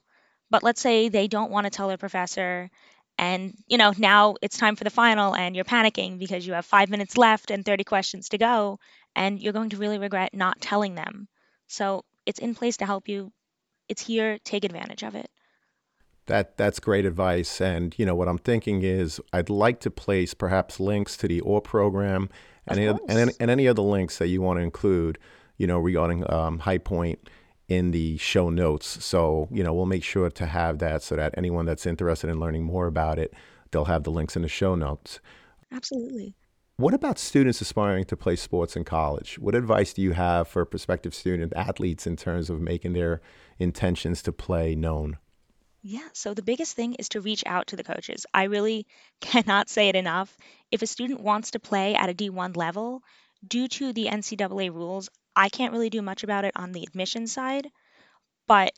But 0.50 0.64
let's 0.64 0.82
say 0.82 1.10
they 1.10 1.28
don't 1.28 1.52
want 1.52 1.66
to 1.66 1.72
tell 1.72 1.88
their 1.88 1.98
professor 1.98 2.70
and 3.18 3.56
you 3.68 3.78
know 3.78 3.94
now 3.98 4.36
it's 4.42 4.58
time 4.58 4.76
for 4.76 4.84
the 4.84 4.90
final 4.90 5.34
and 5.34 5.56
you're 5.56 5.64
panicking 5.64 6.20
because 6.20 6.46
you 6.46 6.52
have 6.52 6.66
5 6.66 6.90
minutes 6.90 7.18
left 7.18 7.50
and 7.50 7.64
30 7.64 7.86
questions 7.86 8.30
to 8.30 8.38
go 8.38 8.78
and 9.16 9.42
you're 9.42 9.54
going 9.54 9.70
to 9.70 9.78
really 9.78 9.98
regret 9.98 10.34
not 10.34 10.60
telling 10.60 10.96
them. 10.96 11.30
So 11.68 12.04
it's 12.26 12.40
in 12.40 12.56
place 12.56 12.78
to 12.78 12.86
help 12.86 13.08
you. 13.08 13.32
It's 13.88 14.02
here, 14.02 14.40
take 14.44 14.64
advantage 14.64 15.04
of 15.04 15.16
it. 15.16 15.30
That 16.28 16.58
that's 16.58 16.80
great 16.80 17.06
advice. 17.06 17.62
And 17.62 17.94
you 18.00 18.06
know 18.06 18.16
what 18.16 18.28
I'm 18.28 18.40
thinking 18.40 18.82
is 18.82 19.22
I'd 19.32 19.50
like 19.50 19.80
to 19.82 19.92
place 19.92 20.34
perhaps 20.34 20.80
links 20.80 21.18
to 21.18 21.28
the 21.28 21.42
OAR 21.42 21.62
program 21.62 22.30
and 22.68 22.80
any, 22.80 23.00
and, 23.08 23.32
and 23.40 23.52
any 23.52 23.68
other 23.68 23.84
links 23.84 24.18
that 24.18 24.28
you 24.28 24.42
want 24.42 24.58
to 24.58 24.64
include, 24.64 25.20
you 25.58 25.68
know, 25.68 25.78
regarding 25.78 26.30
um, 26.34 26.60
High 26.60 26.80
Point 26.80 27.30
in 27.68 27.92
the 27.92 28.18
show 28.18 28.50
notes. 28.50 29.04
So 29.06 29.48
you 29.52 29.64
know 29.64 29.74
we'll 29.74 29.86
make 29.86 30.04
sure 30.04 30.32
to 30.32 30.46
have 30.48 30.80
that 30.80 31.04
so 31.04 31.16
that 31.16 31.36
anyone 31.38 31.66
that's 31.66 31.86
interested 31.86 32.30
in 32.30 32.40
learning 32.40 32.64
more 32.64 32.88
about 32.88 33.20
it, 33.20 33.34
they'll 33.72 33.86
have 33.86 34.04
the 34.04 34.12
links 34.12 34.36
in 34.36 34.42
the 34.42 34.48
show 34.48 34.74
notes. 34.74 35.20
Absolutely. 35.72 36.36
What 36.78 36.94
about 36.94 37.18
students 37.18 37.62
aspiring 37.62 38.04
to 38.06 38.18
play 38.18 38.36
sports 38.36 38.76
in 38.76 38.84
college? 38.84 39.40
What 39.40 39.56
advice 39.56 39.94
do 39.94 40.02
you 40.02 40.12
have 40.12 40.50
for 40.50 40.66
prospective 40.66 41.16
student 41.16 41.54
athletes 41.56 42.06
in 42.06 42.18
terms 42.18 42.50
of 42.50 42.60
making 42.60 42.92
their 42.92 43.22
intentions 43.58 44.22
to 44.24 44.34
play 44.34 44.76
known? 44.76 45.18
Yeah, 45.82 46.10
so 46.12 46.34
the 46.34 46.42
biggest 46.42 46.76
thing 46.76 46.96
is 46.96 47.08
to 47.10 47.22
reach 47.22 47.46
out 47.46 47.68
to 47.68 47.78
the 47.78 47.84
coaches. 47.86 48.26
I 48.34 48.44
really 48.46 48.88
cannot 49.22 49.70
say 49.70 49.88
it 49.88 49.96
enough. 49.96 50.36
If 50.70 50.82
a 50.82 50.88
student 50.88 51.22
wants 51.22 51.52
to 51.52 51.62
play 51.62 51.96
at 51.96 52.10
a 52.10 52.14
D1 52.14 52.58
level, 52.58 53.04
due 53.48 53.70
to 53.70 53.94
the 53.94 54.08
NCAA 54.08 54.74
rules, 54.74 55.08
I 55.34 55.48
can't 55.48 55.72
really 55.72 55.90
do 55.90 56.02
much 56.02 56.26
about 56.26 56.44
it 56.44 56.58
on 56.58 56.74
the 56.74 56.84
admission 56.84 57.28
side. 57.28 57.70
But 58.48 58.74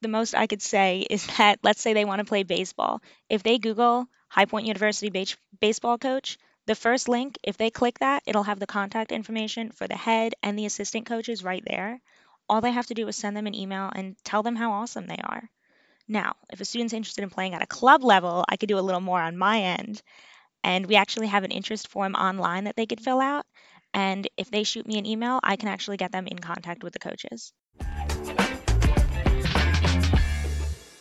the 0.00 0.06
most 0.06 0.36
I 0.36 0.46
could 0.46 0.62
say 0.62 1.00
is 1.10 1.26
that 1.38 1.58
let's 1.64 1.82
say 1.82 1.92
they 1.92 2.04
want 2.04 2.20
to 2.20 2.24
play 2.24 2.44
baseball. 2.44 3.02
If 3.28 3.42
they 3.42 3.58
Google 3.58 4.06
High 4.28 4.44
Point 4.44 4.66
University 4.66 5.10
base- 5.10 5.36
baseball 5.60 5.98
coach, 5.98 6.38
the 6.66 6.74
first 6.74 7.08
link, 7.08 7.38
if 7.44 7.56
they 7.56 7.70
click 7.70 8.00
that, 8.00 8.24
it'll 8.26 8.42
have 8.42 8.58
the 8.58 8.66
contact 8.66 9.12
information 9.12 9.70
for 9.70 9.86
the 9.86 9.96
head 9.96 10.34
and 10.42 10.58
the 10.58 10.66
assistant 10.66 11.06
coaches 11.06 11.44
right 11.44 11.62
there. 11.64 12.00
All 12.48 12.60
they 12.60 12.72
have 12.72 12.86
to 12.86 12.94
do 12.94 13.06
is 13.06 13.16
send 13.16 13.36
them 13.36 13.46
an 13.46 13.54
email 13.54 13.90
and 13.94 14.16
tell 14.24 14.42
them 14.42 14.56
how 14.56 14.72
awesome 14.72 15.06
they 15.06 15.20
are. 15.22 15.48
Now, 16.08 16.34
if 16.52 16.60
a 16.60 16.64
student's 16.64 16.92
interested 16.92 17.22
in 17.22 17.30
playing 17.30 17.54
at 17.54 17.62
a 17.62 17.66
club 17.66 18.02
level, 18.02 18.44
I 18.48 18.56
could 18.56 18.68
do 18.68 18.78
a 18.78 18.80
little 18.80 19.00
more 19.00 19.20
on 19.20 19.36
my 19.36 19.60
end. 19.60 20.02
And 20.64 20.86
we 20.86 20.96
actually 20.96 21.28
have 21.28 21.44
an 21.44 21.52
interest 21.52 21.88
form 21.88 22.14
online 22.14 22.64
that 22.64 22.74
they 22.74 22.86
could 22.86 23.00
fill 23.00 23.20
out. 23.20 23.46
And 23.94 24.28
if 24.36 24.50
they 24.50 24.64
shoot 24.64 24.86
me 24.86 24.98
an 24.98 25.06
email, 25.06 25.38
I 25.44 25.54
can 25.56 25.68
actually 25.68 25.96
get 25.96 26.10
them 26.10 26.26
in 26.26 26.38
contact 26.38 26.82
with 26.82 26.92
the 26.92 26.98
coaches. 26.98 27.52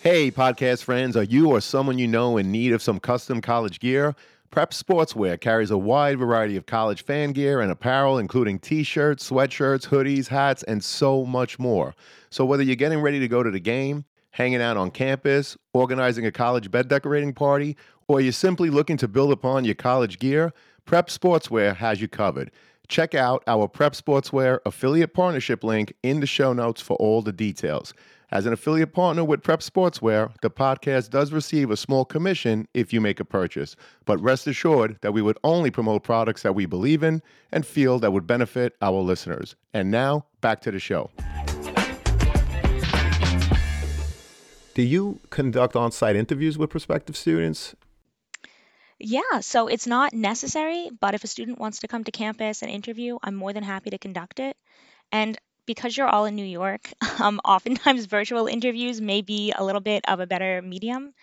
Hey, 0.02 0.30
podcast 0.30 0.84
friends, 0.84 1.18
are 1.18 1.24
you 1.24 1.50
or 1.50 1.60
someone 1.62 1.98
you 1.98 2.08
know 2.08 2.38
in 2.38 2.52
need 2.52 2.74
of 2.74 2.84
some 2.84 3.00
custom 3.00 3.42
college 3.42 3.80
gear? 3.80 4.16
Prep 4.52 4.72
Sportswear 4.72 5.40
carries 5.40 5.72
a 5.72 5.78
wide 5.78 6.18
variety 6.18 6.56
of 6.56 6.66
college 6.66 7.04
fan 7.04 7.34
gear 7.34 7.60
and 7.60 7.72
apparel, 7.72 8.18
including 8.18 8.60
t 8.60 8.84
shirts, 8.84 9.30
sweatshirts, 9.30 9.88
hoodies, 9.88 10.28
hats, 10.28 10.64
and 10.64 10.84
so 10.84 11.26
much 11.26 11.60
more. 11.60 11.94
So, 12.30 12.46
whether 12.46 12.64
you're 12.64 12.76
getting 12.76 13.02
ready 13.02 13.20
to 13.20 13.28
go 13.28 13.44
to 13.44 13.52
the 13.52 13.60
game, 13.60 14.06
hanging 14.32 14.62
out 14.62 14.78
on 14.78 14.92
campus, 14.92 15.58
organizing 15.74 16.26
a 16.26 16.32
college 16.32 16.72
bed 16.72 16.88
decorating 16.88 17.34
party, 17.34 17.76
or 18.08 18.22
you're 18.22 18.32
simply 18.32 18.70
looking 18.70 18.98
to 18.98 19.08
build 19.08 19.32
upon 19.32 19.66
your 19.66 19.76
college 19.76 20.20
gear, 20.20 20.54
Prep 20.86 21.08
Sportswear 21.08 21.76
has 21.76 22.00
you 22.00 22.08
covered. 22.08 22.52
Check 22.88 23.16
out 23.16 23.44
our 23.48 23.68
Prep 23.68 23.94
Sportswear 23.94 24.60
affiliate 24.66 25.14
partnership 25.14 25.64
link 25.64 25.94
in 26.04 26.20
the 26.20 26.28
show 26.28 26.54
notes 26.54 26.82
for 26.82 26.96
all 26.98 27.22
the 27.22 27.34
details. 27.34 27.94
As 28.32 28.48
an 28.48 28.54
affiliate 28.54 28.92
partner 28.92 29.24
with 29.24 29.44
Prep 29.44 29.60
Sportswear, 29.60 30.34
the 30.42 30.50
podcast 30.50 31.12
does 31.12 31.32
receive 31.32 31.70
a 31.70 31.78
small 31.78 32.06
commission 32.06 32.68
if 32.74 32.92
you 32.92 33.00
make 33.00 33.20
a 33.20 33.26
purchase. 33.26 33.76
But 34.06 34.20
rest 34.20 34.48
assured 34.48 34.98
that 35.02 35.14
we 35.14 35.22
would 35.22 35.38
only 35.44 35.70
promote 35.70 36.04
products 36.04 36.42
that 36.42 36.56
we 36.56 36.66
believe 36.66 37.04
in 37.04 37.22
and 37.52 37.66
feel 37.66 38.00
that 38.00 38.12
would 38.12 38.26
benefit 38.26 38.76
our 38.82 39.00
listeners. 39.00 39.56
And 39.74 39.92
now, 39.92 40.26
back 40.42 40.62
to 40.62 40.72
the 40.72 40.80
show. 40.80 41.12
Do 44.74 44.82
you 44.82 45.20
conduct 45.30 45.76
on 45.76 45.92
site 45.92 46.16
interviews 46.16 46.58
with 46.58 46.72
prospective 46.72 47.16
students? 47.16 47.76
Yeah, 48.98 49.40
so 49.42 49.68
it's 49.68 49.86
not 49.86 50.14
necessary, 50.14 50.90
but 51.00 51.14
if 51.14 51.24
a 51.24 51.28
student 51.28 51.60
wants 51.60 51.80
to 51.80 51.88
come 51.88 52.04
to 52.06 52.12
campus 52.12 52.62
and 52.62 52.72
interview, 52.72 53.20
I'm 53.22 53.36
more 53.36 53.54
than 53.54 53.64
happy 53.64 53.92
to 53.92 53.98
conduct 53.98 54.40
it. 54.40 54.58
And 55.12 55.38
because 55.66 55.96
you're 55.96 56.08
all 56.08 56.26
in 56.26 56.36
New 56.36 56.46
York, 56.46 56.90
um, 57.20 57.40
oftentimes 57.44 58.06
virtual 58.06 58.48
interviews 58.48 59.02
may 59.02 59.22
be 59.22 59.54
a 59.56 59.64
little 59.64 59.82
bit 59.82 60.04
of 60.08 60.20
a 60.20 60.28
better 60.28 60.62
medium. 60.62 61.14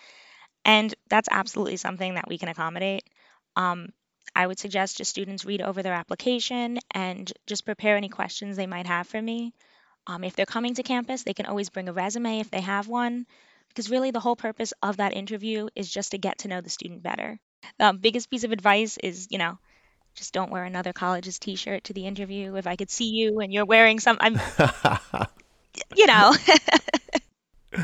And 0.64 0.94
that's 1.08 1.28
absolutely 1.30 1.76
something 1.76 2.14
that 2.14 2.28
we 2.28 2.38
can 2.38 2.48
accommodate. 2.48 3.04
Um, 3.56 3.88
I 4.34 4.46
would 4.46 4.58
suggest 4.58 4.98
just 4.98 5.10
students 5.10 5.44
read 5.44 5.60
over 5.60 5.82
their 5.82 5.92
application 5.92 6.78
and 6.92 7.30
just 7.46 7.64
prepare 7.64 7.96
any 7.96 8.08
questions 8.08 8.56
they 8.56 8.66
might 8.66 8.86
have 8.86 9.06
for 9.06 9.20
me. 9.20 9.52
Um, 10.06 10.24
if 10.24 10.34
they're 10.34 10.46
coming 10.46 10.74
to 10.74 10.82
campus, 10.82 11.22
they 11.22 11.34
can 11.34 11.46
always 11.46 11.70
bring 11.70 11.88
a 11.88 11.92
resume 11.92 12.40
if 12.40 12.50
they 12.50 12.60
have 12.60 12.88
one, 12.88 13.26
because 13.68 13.90
really 13.90 14.10
the 14.10 14.20
whole 14.20 14.36
purpose 14.36 14.72
of 14.82 14.96
that 14.96 15.14
interview 15.14 15.68
is 15.74 15.92
just 15.92 16.12
to 16.12 16.18
get 16.18 16.38
to 16.38 16.48
know 16.48 16.60
the 16.60 16.70
student 16.70 17.02
better. 17.02 17.38
The 17.78 17.96
biggest 17.98 18.30
piece 18.30 18.44
of 18.44 18.52
advice 18.52 18.98
is, 18.98 19.28
you 19.30 19.38
know, 19.38 19.58
just 20.14 20.32
don't 20.32 20.50
wear 20.50 20.64
another 20.64 20.92
college's 20.92 21.38
t-shirt 21.38 21.84
to 21.84 21.92
the 21.92 22.06
interview. 22.06 22.56
If 22.56 22.66
I 22.66 22.76
could 22.76 22.90
see 22.90 23.10
you 23.10 23.40
and 23.40 23.52
you're 23.52 23.64
wearing 23.64 24.00
some, 24.00 24.18
I'm, 24.20 24.34
you 25.96 26.06
know. 26.06 26.34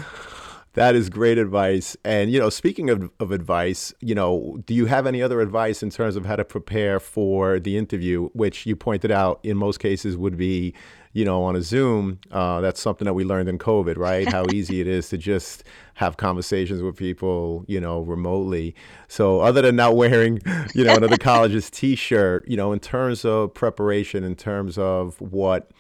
that 0.75 0.95
is 0.95 1.09
great 1.11 1.39
advice. 1.39 1.97
And 2.05 2.31
you 2.31 2.39
know, 2.39 2.51
speaking 2.51 2.91
of, 2.91 3.11
of 3.19 3.33
advice, 3.33 3.93
you 4.01 4.15
know, 4.15 4.63
do 4.67 4.75
you 4.75 4.87
have 4.87 5.07
any 5.07 5.23
other 5.23 5.41
advice 5.41 5.83
in 5.83 5.91
terms 5.91 6.17
of 6.17 6.27
how 6.27 6.37
to 6.37 6.45
prepare 6.45 7.01
for 7.01 7.59
the 7.59 7.77
interview, 7.77 8.29
which 8.29 8.67
you 8.67 8.77
pointed 8.77 9.11
out 9.11 9.41
in 9.43 9.57
most 9.57 9.81
cases 9.81 10.17
would 10.17 10.37
be 10.37 10.75
you 11.12 11.25
know, 11.25 11.43
on 11.43 11.57
a 11.57 11.62
Zoom, 11.62 12.21
uh, 12.31 12.61
that's 12.61 12.81
something 12.81 13.05
that 13.07 13.15
we 13.15 13.25
learned 13.25 13.49
in 13.49 13.59
COVID, 13.59 13.97
right? 13.97 14.29
How 14.29 14.45
easy 14.53 14.81
it 14.81 14.87
is 14.87 15.09
to 15.11 15.19
just 15.19 15.65
have 15.95 16.17
conversations 16.17 16.83
with 16.83 16.97
people, 16.97 17.65
you 17.67 17.81
know, 17.81 18.00
remotely. 18.00 18.75
So, 19.09 19.41
other 19.41 19.62
than 19.62 19.77
not 19.77 19.97
wearing, 19.97 20.41
you 20.75 20.85
know, 20.85 20.95
another 20.95 21.17
college's 21.21 21.71
T-shirt, 21.71 22.47
you 22.49 22.57
know, 22.57 22.73
in 22.73 22.81
terms 22.81 23.25
of 23.25 23.55
preparation, 23.55 24.25
in 24.25 24.35
terms 24.35 24.79
of 24.79 25.21
what 25.21 25.71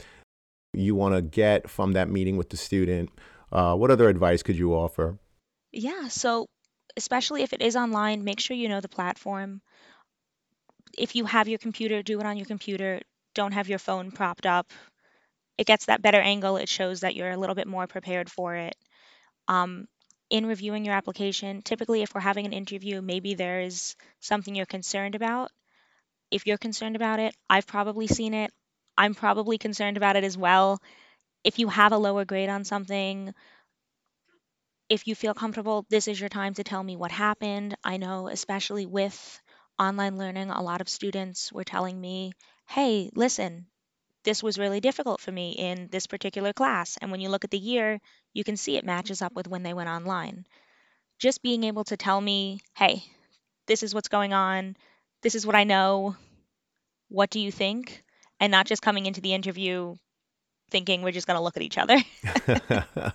you 0.72 0.94
want 0.94 1.14
to 1.14 1.22
get 1.22 1.68
from 1.68 1.92
that 1.92 2.08
meeting 2.08 2.36
with 2.36 2.50
the 2.50 2.56
student, 2.56 3.10
uh, 3.52 3.74
what 3.74 3.90
other 3.90 4.08
advice 4.08 4.42
could 4.42 4.56
you 4.56 4.74
offer? 4.74 5.18
Yeah, 5.72 6.08
so 6.08 6.46
especially 6.96 7.42
if 7.42 7.52
it 7.52 7.62
is 7.62 7.76
online, 7.76 8.24
make 8.24 8.40
sure 8.40 8.56
you 8.56 8.68
know 8.68 8.80
the 8.80 8.88
platform. 8.88 9.60
If 10.96 11.14
you 11.14 11.26
have 11.26 11.48
your 11.48 11.58
computer, 11.58 12.02
do 12.02 12.18
it 12.18 12.26
on 12.26 12.36
your 12.36 12.46
computer. 12.46 13.00
Don't 13.34 13.52
have 13.52 13.68
your 13.68 13.78
phone 13.78 14.10
propped 14.10 14.46
up 14.46 14.72
it 15.58 15.66
gets 15.66 15.86
that 15.86 16.02
better 16.02 16.20
angle. 16.20 16.56
It 16.58 16.68
shows 16.68 17.00
that 17.00 17.16
you're 17.16 17.30
a 17.30 17.36
little 17.38 17.56
bit 17.56 17.68
more 17.68 17.86
prepared 17.86 18.30
for 18.30 18.54
it. 18.56 18.76
Um, 19.48 19.86
in 20.30 20.46
reviewing 20.46 20.84
your 20.84 20.94
application, 20.94 21.62
typically, 21.62 22.02
if 22.02 22.14
we're 22.14 22.20
having 22.20 22.46
an 22.46 22.52
interview, 22.54 23.02
maybe 23.02 23.34
there's 23.34 23.96
something 24.20 24.54
you're 24.54 24.66
concerned 24.66 25.14
about. 25.14 25.50
If 26.30 26.46
you're 26.46 26.58
concerned 26.58 26.96
about 26.96 27.20
it, 27.20 27.34
I've 27.50 27.66
probably 27.66 28.06
seen 28.06 28.34
it. 28.34 28.52
I'm 28.96 29.14
probably 29.14 29.58
concerned 29.58 29.96
about 29.98 30.16
it 30.16 30.24
as 30.24 30.36
well. 30.38 30.80
If 31.44 31.58
you 31.58 31.68
have 31.68 31.92
a 31.92 31.98
lower 31.98 32.24
grade 32.24 32.50
on 32.50 32.64
something, 32.64 33.34
if 34.90 35.06
you 35.06 35.14
feel 35.14 35.32
comfortable, 35.34 35.86
this 35.88 36.08
is 36.08 36.20
your 36.20 36.28
time 36.28 36.52
to 36.54 36.62
tell 36.64 36.82
me 36.82 36.94
what 36.96 37.10
happened. 37.10 37.74
I 37.84 37.96
know, 37.96 38.28
especially 38.28 38.84
with 38.86 39.40
online 39.78 40.16
learning, 40.18 40.50
a 40.50 40.62
lot 40.62 40.80
of 40.82 40.88
students 40.90 41.50
were 41.52 41.64
telling 41.64 41.98
me, 42.00 42.32
hey, 42.66 43.10
listen, 43.14 43.66
this 44.28 44.42
was 44.42 44.58
really 44.58 44.78
difficult 44.78 45.22
for 45.22 45.32
me 45.32 45.52
in 45.52 45.88
this 45.90 46.06
particular 46.06 46.52
class. 46.52 46.98
And 47.00 47.10
when 47.10 47.22
you 47.22 47.30
look 47.30 47.44
at 47.44 47.50
the 47.50 47.56
year, 47.56 47.98
you 48.34 48.44
can 48.44 48.58
see 48.58 48.76
it 48.76 48.84
matches 48.84 49.22
up 49.22 49.32
with 49.32 49.48
when 49.48 49.62
they 49.62 49.72
went 49.72 49.88
online. 49.88 50.44
Just 51.18 51.42
being 51.42 51.64
able 51.64 51.84
to 51.84 51.96
tell 51.96 52.20
me, 52.20 52.60
hey, 52.76 53.02
this 53.66 53.82
is 53.82 53.94
what's 53.94 54.08
going 54.08 54.34
on, 54.34 54.76
this 55.22 55.34
is 55.34 55.46
what 55.46 55.56
I 55.56 55.64
know, 55.64 56.14
what 57.08 57.30
do 57.30 57.40
you 57.40 57.50
think? 57.50 58.04
And 58.38 58.50
not 58.50 58.66
just 58.66 58.82
coming 58.82 59.06
into 59.06 59.22
the 59.22 59.32
interview 59.32 59.94
thinking 60.70 61.00
we're 61.00 61.12
just 61.12 61.26
going 61.26 61.38
to 61.38 61.42
look 61.42 61.56
at 61.56 61.62
each 61.62 61.78
other. 61.78 61.96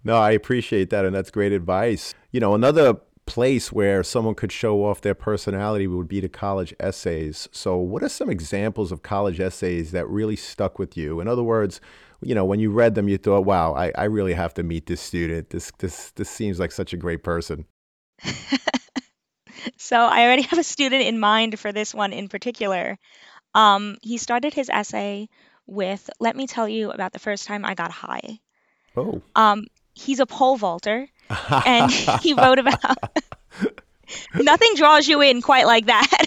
no, 0.02 0.16
I 0.16 0.32
appreciate 0.32 0.90
that. 0.90 1.04
And 1.04 1.14
that's 1.14 1.30
great 1.30 1.52
advice. 1.52 2.12
You 2.32 2.40
know, 2.40 2.56
another 2.56 2.96
place 3.30 3.70
where 3.70 4.02
someone 4.02 4.34
could 4.34 4.50
show 4.50 4.84
off 4.84 5.02
their 5.02 5.14
personality 5.14 5.86
would 5.86 6.08
be 6.08 6.18
the 6.18 6.28
college 6.28 6.74
essays. 6.80 7.48
So, 7.52 7.76
what 7.76 8.02
are 8.02 8.08
some 8.08 8.28
examples 8.28 8.90
of 8.90 9.04
college 9.04 9.38
essays 9.38 9.92
that 9.92 10.08
really 10.08 10.34
stuck 10.34 10.80
with 10.80 10.96
you? 10.96 11.20
In 11.20 11.28
other 11.28 11.44
words, 11.44 11.80
you 12.22 12.34
know, 12.34 12.44
when 12.44 12.58
you 12.58 12.72
read 12.72 12.96
them, 12.96 13.08
you 13.08 13.18
thought, 13.18 13.44
"Wow, 13.44 13.72
I, 13.74 13.92
I 13.96 14.04
really 14.04 14.34
have 14.34 14.52
to 14.54 14.64
meet 14.64 14.86
this 14.86 15.00
student. 15.00 15.50
This 15.50 15.70
this 15.78 16.10
this 16.16 16.28
seems 16.28 16.58
like 16.58 16.72
such 16.72 16.92
a 16.92 16.96
great 16.96 17.22
person." 17.22 17.66
so 19.76 19.96
I 19.96 20.24
already 20.24 20.42
have 20.50 20.58
a 20.58 20.64
student 20.64 21.02
in 21.04 21.20
mind 21.20 21.56
for 21.60 21.70
this 21.70 21.94
one 21.94 22.12
in 22.12 22.26
particular. 22.28 22.98
Um, 23.54 23.96
he 24.02 24.18
started 24.18 24.54
his 24.54 24.68
essay 24.68 25.28
with, 25.68 26.10
"Let 26.18 26.34
me 26.34 26.48
tell 26.48 26.68
you 26.68 26.90
about 26.90 27.12
the 27.12 27.20
first 27.20 27.46
time 27.46 27.64
I 27.64 27.74
got 27.74 27.92
high." 27.92 28.40
Oh. 28.96 29.22
Um, 29.36 29.68
he's 29.94 30.18
a 30.18 30.26
pole 30.26 30.56
vaulter, 30.56 31.06
and 31.66 31.90
he 32.22 32.34
wrote 32.34 32.58
about. 32.58 32.96
Nothing 34.34 34.74
draws 34.74 35.06
you 35.06 35.20
in 35.20 35.40
quite 35.40 35.66
like 35.66 35.86
that. 35.86 36.26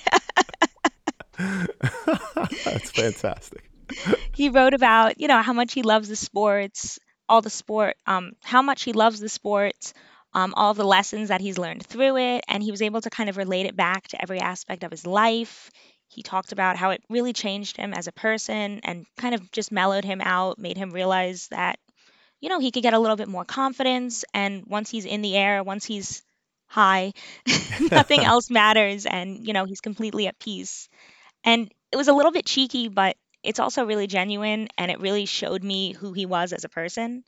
That's 2.66 2.92
fantastic. 2.92 3.70
he 4.34 4.50
wrote 4.50 4.74
about, 4.74 5.20
you 5.20 5.28
know, 5.28 5.42
how 5.42 5.54
much 5.54 5.74
he 5.74 5.84
loves 5.84 6.08
the 6.08 6.16
sports, 6.16 6.98
all 7.28 7.42
the 7.42 7.50
sport, 7.50 7.96
um, 8.08 8.34
how 8.42 8.62
much 8.62 8.84
he 8.84 8.94
loves 8.94 9.20
the 9.20 9.28
sports, 9.28 9.94
um, 10.34 10.54
all 10.56 10.74
the 10.74 10.86
lessons 10.86 11.30
that 11.30 11.42
he's 11.42 11.58
learned 11.58 11.86
through 11.86 12.18
it, 12.18 12.44
and 12.48 12.64
he 12.64 12.72
was 12.72 12.82
able 12.82 13.02
to 13.02 13.10
kind 13.10 13.30
of 13.30 13.38
relate 13.38 13.66
it 13.66 13.76
back 13.76 14.08
to 14.10 14.22
every 14.22 14.40
aspect 14.40 14.84
of 14.84 14.92
his 14.92 15.06
life. 15.06 15.70
He 16.08 16.24
talked 16.24 16.52
about 16.52 16.78
how 16.78 16.92
it 16.92 17.04
really 17.10 17.34
changed 17.34 17.76
him 17.76 17.94
as 17.94 18.08
a 18.08 18.12
person 18.12 18.80
and 18.84 19.06
kind 19.18 19.36
of 19.36 19.52
just 19.52 19.72
mellowed 19.72 20.06
him 20.06 20.22
out, 20.22 20.60
made 20.60 20.78
him 20.78 20.92
realize 20.92 21.48
that, 21.50 21.80
you 22.44 22.50
know, 22.50 22.60
he 22.60 22.72
could 22.72 22.84
get 22.84 22.94
a 22.94 23.00
little 23.00 23.16
bit 23.16 23.30
more 23.30 23.46
confidence. 23.46 24.26
And 24.34 24.66
once 24.68 24.90
he's 24.90 25.06
in 25.06 25.22
the 25.22 25.38
air, 25.38 25.64
once 25.64 25.86
he's 25.86 26.22
high, 26.68 27.14
nothing 27.92 28.20
else 28.26 28.50
matters. 28.50 29.06
And, 29.06 29.48
you 29.48 29.54
know, 29.54 29.64
he's 29.64 29.80
completely 29.80 30.28
at 30.28 30.40
peace. 30.40 30.90
And 31.44 31.72
it 31.92 31.98
was 31.98 32.10
a 32.10 32.14
little 32.14 32.32
bit 32.34 32.46
cheeky, 32.46 32.90
but 32.90 33.18
it's 33.44 33.60
also 33.60 33.86
really 33.86 34.08
genuine 34.08 34.70
and 34.78 34.92
it 34.92 35.00
really 35.00 35.26
showed 35.26 35.64
me 35.64 35.94
who 35.94 36.14
he 36.14 36.26
was 36.26 36.54
as 36.54 36.66
a 36.66 36.70
person. 36.70 37.24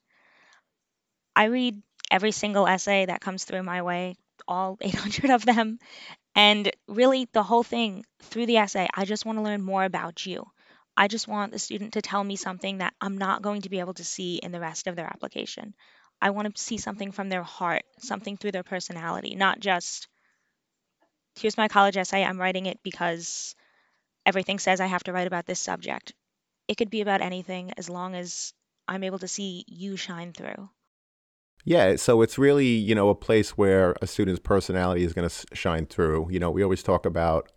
I 1.35 1.45
read 1.45 1.81
every 2.11 2.31
single 2.31 2.67
essay 2.67 3.05
that 3.05 3.21
comes 3.21 3.45
through 3.45 3.63
my 3.63 3.81
way, 3.83 4.15
all 4.47 4.77
800 4.81 5.29
of 5.31 5.45
them. 5.45 5.79
And 6.35 6.71
really, 6.87 7.29
the 7.33 7.43
whole 7.43 7.63
thing 7.63 8.05
through 8.23 8.47
the 8.47 8.57
essay, 8.57 8.87
I 8.93 9.05
just 9.05 9.25
want 9.25 9.39
to 9.39 9.43
learn 9.43 9.61
more 9.61 9.83
about 9.85 10.25
you. 10.25 10.47
I 10.97 11.07
just 11.07 11.27
want 11.27 11.51
the 11.51 11.59
student 11.59 11.93
to 11.93 12.01
tell 12.01 12.23
me 12.23 12.35
something 12.35 12.77
that 12.77 12.93
I'm 13.01 13.17
not 13.17 13.41
going 13.41 13.63
to 13.63 13.69
be 13.69 13.79
able 13.79 13.95
to 13.95 14.05
see 14.05 14.37
in 14.37 14.51
the 14.51 14.59
rest 14.59 14.87
of 14.87 14.95
their 14.95 15.07
application. 15.07 15.73
I 16.21 16.29
want 16.29 16.55
to 16.55 16.61
see 16.61 16.77
something 16.77 17.11
from 17.11 17.29
their 17.29 17.43
heart, 17.43 17.83
something 17.99 18.37
through 18.37 18.53
their 18.53 18.63
personality, 18.63 19.35
not 19.35 19.59
just, 19.59 20.07
here's 21.39 21.57
my 21.57 21.67
college 21.67 21.97
essay, 21.97 22.23
I'm 22.23 22.39
writing 22.39 22.65
it 22.65 22.79
because 22.83 23.55
everything 24.25 24.59
says 24.59 24.79
I 24.79 24.85
have 24.85 25.03
to 25.03 25.13
write 25.13 25.27
about 25.27 25.45
this 25.45 25.59
subject. 25.59 26.13
It 26.67 26.77
could 26.77 26.89
be 26.89 27.01
about 27.01 27.21
anything 27.21 27.71
as 27.77 27.89
long 27.89 28.15
as 28.15 28.53
I'm 28.87 29.03
able 29.03 29.19
to 29.19 29.27
see 29.27 29.65
you 29.67 29.97
shine 29.97 30.31
through. 30.31 30.69
Yeah, 31.65 31.95
so 31.95 32.21
it's 32.21 32.37
really, 32.37 32.67
you 32.67 32.93
know, 32.95 33.09
a 33.09 33.15
place 33.15 33.57
where 33.57 33.95
a 34.01 34.07
student's 34.07 34.39
personality 34.39 35.03
is 35.03 35.13
going 35.13 35.27
to 35.27 35.45
shine 35.53 35.87
through. 35.87 36.27
You 36.29 36.39
know, 36.39 36.51
we 36.51 36.63
always 36.63 36.83
talk 36.83 37.05
about 37.05 37.51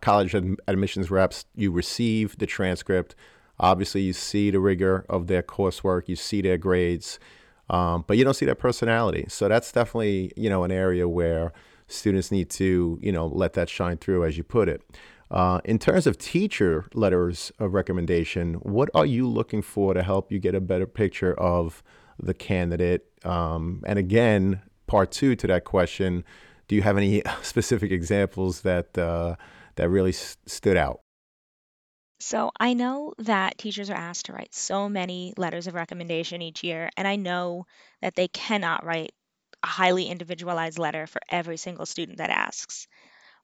college 0.00 0.34
admissions 0.34 1.10
reps, 1.10 1.44
you 1.54 1.70
receive 1.70 2.36
the 2.38 2.46
transcript. 2.46 3.14
Obviously, 3.60 4.02
you 4.02 4.12
see 4.12 4.50
the 4.50 4.60
rigor 4.60 5.04
of 5.08 5.26
their 5.26 5.42
coursework, 5.42 6.08
you 6.08 6.16
see 6.16 6.40
their 6.40 6.58
grades, 6.58 7.18
um, 7.70 8.04
but 8.06 8.16
you 8.16 8.24
don't 8.24 8.34
see 8.34 8.46
their 8.46 8.54
personality. 8.54 9.26
So 9.28 9.48
that's 9.48 9.72
definitely, 9.72 10.32
you 10.36 10.48
know, 10.48 10.64
an 10.64 10.70
area 10.70 11.08
where 11.08 11.52
students 11.88 12.30
need 12.30 12.50
to, 12.50 12.98
you 13.02 13.12
know, 13.12 13.26
let 13.26 13.54
that 13.54 13.68
shine 13.68 13.96
through, 13.96 14.24
as 14.24 14.36
you 14.36 14.44
put 14.44 14.68
it. 14.68 14.82
Uh, 15.30 15.60
in 15.64 15.78
terms 15.78 16.06
of 16.06 16.16
teacher 16.16 16.86
letters 16.94 17.52
of 17.58 17.74
recommendation, 17.74 18.54
what 18.54 18.88
are 18.94 19.04
you 19.04 19.28
looking 19.28 19.60
for 19.60 19.92
to 19.92 20.02
help 20.02 20.32
you 20.32 20.38
get 20.38 20.54
a 20.54 20.60
better 20.60 20.86
picture 20.86 21.34
of 21.34 21.82
the 22.18 22.32
candidate? 22.32 23.06
Um, 23.24 23.82
and 23.86 23.98
again, 23.98 24.62
part 24.86 25.10
two 25.10 25.36
to 25.36 25.46
that 25.48 25.64
question: 25.64 26.24
Do 26.66 26.76
you 26.76 26.82
have 26.82 26.96
any 26.96 27.22
specific 27.42 27.90
examples 27.90 28.62
that 28.62 28.96
uh, 28.96 29.36
that 29.78 29.88
really 29.88 30.10
s- 30.10 30.36
stood 30.46 30.76
out? 30.76 31.00
So 32.20 32.50
I 32.58 32.74
know 32.74 33.14
that 33.18 33.58
teachers 33.58 33.90
are 33.90 33.96
asked 33.96 34.26
to 34.26 34.32
write 34.32 34.54
so 34.54 34.88
many 34.88 35.34
letters 35.36 35.66
of 35.66 35.74
recommendation 35.74 36.42
each 36.42 36.62
year, 36.62 36.90
and 36.96 37.08
I 37.08 37.16
know 37.16 37.66
that 38.02 38.14
they 38.14 38.28
cannot 38.28 38.84
write 38.84 39.12
a 39.62 39.66
highly 39.66 40.06
individualized 40.06 40.78
letter 40.78 41.06
for 41.06 41.20
every 41.30 41.56
single 41.56 41.86
student 41.86 42.18
that 42.18 42.30
asks 42.30 42.86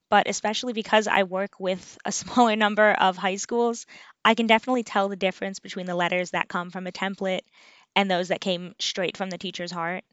but 0.09 0.27
especially 0.29 0.73
because 0.73 1.07
I 1.07 1.23
work 1.23 1.59
with 1.59 1.97
a 2.05 2.11
smaller 2.11 2.55
number 2.55 2.91
of 2.91 3.17
high 3.17 3.35
schools, 3.35 3.85
I 4.23 4.35
can 4.35 4.47
definitely 4.47 4.83
tell 4.83 5.09
the 5.09 5.15
difference 5.15 5.59
between 5.59 5.85
the 5.85 5.95
letters 5.95 6.31
that 6.31 6.47
come 6.47 6.69
from 6.69 6.87
a 6.87 6.91
template 6.91 7.41
and 7.95 8.09
those 8.09 8.29
that 8.29 8.41
came 8.41 8.75
straight 8.79 9.17
from 9.17 9.29
the 9.29 9.37
teacher's 9.37 9.71
heart. 9.71 10.03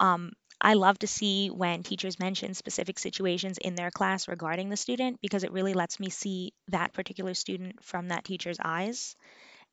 Um, 0.00 0.32
I 0.64 0.74
love 0.74 0.98
to 1.00 1.06
see 1.06 1.48
when 1.50 1.82
teachers 1.82 2.18
mention 2.18 2.54
specific 2.54 2.98
situations 2.98 3.58
in 3.58 3.76
their 3.76 3.90
class 3.92 4.26
regarding 4.28 4.70
the 4.70 4.78
student 4.78 5.20
because 5.20 5.44
it 5.44 5.52
really 5.52 5.74
lets 5.74 6.00
me 6.00 6.08
see 6.08 6.54
that 6.68 6.94
particular 6.94 7.34
student 7.34 7.84
from 7.84 8.08
that 8.08 8.24
teacher's 8.24 8.58
eyes. 8.64 9.14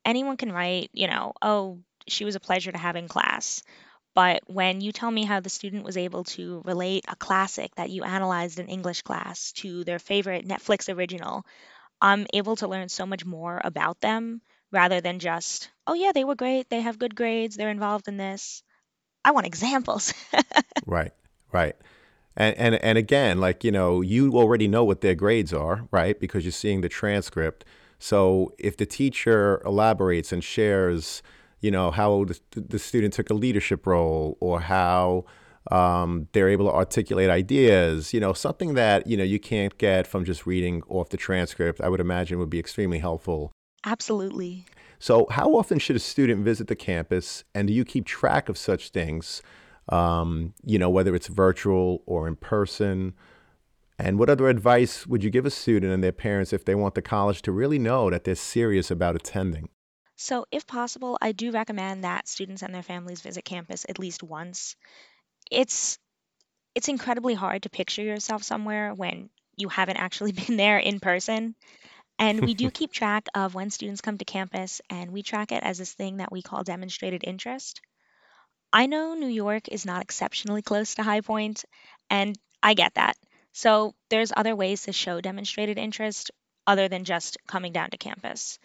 Anyone 0.04 0.36
can 0.36 0.52
write, 0.52 0.90
you 0.92 1.08
know, 1.08 1.32
oh, 1.42 1.80
she 2.06 2.26
was 2.26 2.36
a 2.36 2.40
pleasure 2.40 2.72
to 2.72 2.78
have 2.78 2.96
in 2.96 3.08
class. 3.08 3.62
But 4.14 4.42
when 4.46 4.82
you 4.82 4.92
tell 4.92 5.10
me 5.10 5.24
how 5.24 5.40
the 5.40 5.48
student 5.48 5.84
was 5.84 5.96
able 5.96 6.24
to 6.24 6.62
relate 6.66 7.06
a 7.08 7.16
classic 7.16 7.74
that 7.76 7.90
you 7.90 8.04
analyzed 8.04 8.58
in 8.58 8.68
English 8.68 9.02
class 9.02 9.52
to 9.54 9.84
their 9.84 9.98
favorite 9.98 10.46
Netflix 10.46 10.94
original, 10.94 11.46
I'm 12.00 12.26
able 12.34 12.56
to 12.56 12.68
learn 12.68 12.90
so 12.90 13.06
much 13.06 13.24
more 13.24 13.60
about 13.64 14.00
them 14.00 14.42
rather 14.72 15.00
than 15.00 15.20
just, 15.20 15.70
oh, 15.86 15.94
yeah, 15.94 16.12
they 16.12 16.24
were 16.24 16.36
great. 16.36 16.68
They 16.68 16.82
have 16.82 16.98
good 16.98 17.14
grades. 17.16 17.56
They're 17.56 17.70
involved 17.70 18.08
in 18.08 18.18
this. 18.18 18.62
I 19.24 19.30
want 19.30 19.46
examples. 19.46 20.12
right, 20.86 21.12
right. 21.52 21.76
And, 22.36 22.56
and 22.56 22.74
and 22.76 22.98
again, 22.98 23.38
like 23.40 23.62
you 23.62 23.70
know, 23.70 24.00
you 24.00 24.32
already 24.32 24.68
know 24.68 24.84
what 24.84 25.00
their 25.00 25.14
grades 25.14 25.52
are, 25.52 25.86
right? 25.90 26.18
Because 26.18 26.44
you're 26.44 26.52
seeing 26.52 26.80
the 26.80 26.88
transcript. 26.88 27.64
So 27.98 28.52
if 28.58 28.76
the 28.76 28.86
teacher 28.86 29.62
elaborates 29.64 30.32
and 30.32 30.42
shares 30.42 31.22
you 31.62 31.70
know, 31.70 31.90
how 31.90 32.24
the, 32.24 32.38
the 32.54 32.78
student 32.78 33.14
took 33.14 33.30
a 33.30 33.34
leadership 33.34 33.86
role 33.86 34.36
or 34.40 34.60
how 34.60 35.24
um, 35.70 36.28
they're 36.32 36.48
able 36.48 36.66
to 36.66 36.72
articulate 36.72 37.30
ideas, 37.30 38.12
you 38.12 38.20
know, 38.20 38.32
something 38.32 38.74
that, 38.74 39.06
you 39.06 39.16
know, 39.16 39.24
you 39.24 39.38
can't 39.38 39.78
get 39.78 40.06
from 40.06 40.24
just 40.24 40.44
reading 40.44 40.82
off 40.88 41.08
the 41.08 41.16
transcript, 41.16 41.80
I 41.80 41.88
would 41.88 42.00
imagine 42.00 42.38
would 42.40 42.50
be 42.50 42.58
extremely 42.58 42.98
helpful. 42.98 43.52
Absolutely. 43.84 44.66
So, 45.02 45.26
how 45.30 45.56
often 45.56 45.80
should 45.80 45.96
a 45.96 45.98
student 45.98 46.44
visit 46.44 46.68
the 46.68 46.76
campus, 46.76 47.42
and 47.56 47.66
do 47.66 47.74
you 47.74 47.84
keep 47.84 48.06
track 48.06 48.48
of 48.48 48.56
such 48.56 48.90
things? 48.90 49.42
Um, 49.88 50.54
you 50.64 50.78
know, 50.78 50.90
whether 50.90 51.12
it's 51.16 51.26
virtual 51.26 52.04
or 52.06 52.28
in 52.28 52.36
person. 52.36 53.14
And 53.98 54.16
what 54.16 54.30
other 54.30 54.48
advice 54.48 55.04
would 55.04 55.24
you 55.24 55.30
give 55.30 55.44
a 55.44 55.50
student 55.50 55.92
and 55.92 56.04
their 56.04 56.12
parents 56.12 56.52
if 56.52 56.64
they 56.64 56.76
want 56.76 56.94
the 56.94 57.02
college 57.02 57.42
to 57.42 57.50
really 57.50 57.80
know 57.80 58.10
that 58.10 58.22
they're 58.22 58.36
serious 58.36 58.92
about 58.92 59.16
attending? 59.16 59.70
So, 60.14 60.46
if 60.52 60.68
possible, 60.68 61.18
I 61.20 61.32
do 61.32 61.50
recommend 61.50 62.04
that 62.04 62.28
students 62.28 62.62
and 62.62 62.72
their 62.72 62.84
families 62.84 63.22
visit 63.22 63.44
campus 63.44 63.84
at 63.88 63.98
least 63.98 64.22
once. 64.22 64.76
It's 65.50 65.98
it's 66.76 66.86
incredibly 66.86 67.34
hard 67.34 67.64
to 67.64 67.70
picture 67.70 68.02
yourself 68.02 68.44
somewhere 68.44 68.94
when 68.94 69.30
you 69.56 69.68
haven't 69.68 69.96
actually 69.96 70.30
been 70.46 70.56
there 70.56 70.78
in 70.78 71.00
person. 71.00 71.56
And 72.22 72.40
we 72.40 72.54
do 72.54 72.70
keep 72.78 72.92
track 72.92 73.26
of 73.34 73.54
when 73.54 73.70
students 73.70 74.00
come 74.00 74.18
to 74.18 74.24
campus, 74.24 74.80
and 74.88 75.10
we 75.10 75.22
track 75.22 75.50
it 75.50 75.64
as 75.64 75.78
this 75.78 75.92
thing 75.92 76.18
that 76.18 76.30
we 76.30 76.40
call 76.40 76.62
demonstrated 76.62 77.24
interest. 77.24 77.80
I 78.72 78.86
know 78.86 79.14
New 79.14 79.26
York 79.26 79.68
is 79.68 79.84
not 79.84 80.02
exceptionally 80.02 80.62
close 80.62 80.94
to 80.94 81.02
High 81.02 81.20
Point, 81.20 81.64
and 82.08 82.38
I 82.62 82.74
get 82.74 82.94
that. 82.94 83.16
So 83.52 83.94
there's 84.08 84.32
other 84.34 84.54
ways 84.54 84.82
to 84.82 84.92
show 84.92 85.20
demonstrated 85.20 85.78
interest 85.78 86.30
other 86.64 86.88
than 86.88 87.04
just 87.04 87.38
coming 87.48 87.72
down 87.72 87.90
to 87.90 87.98
campus 87.98 88.58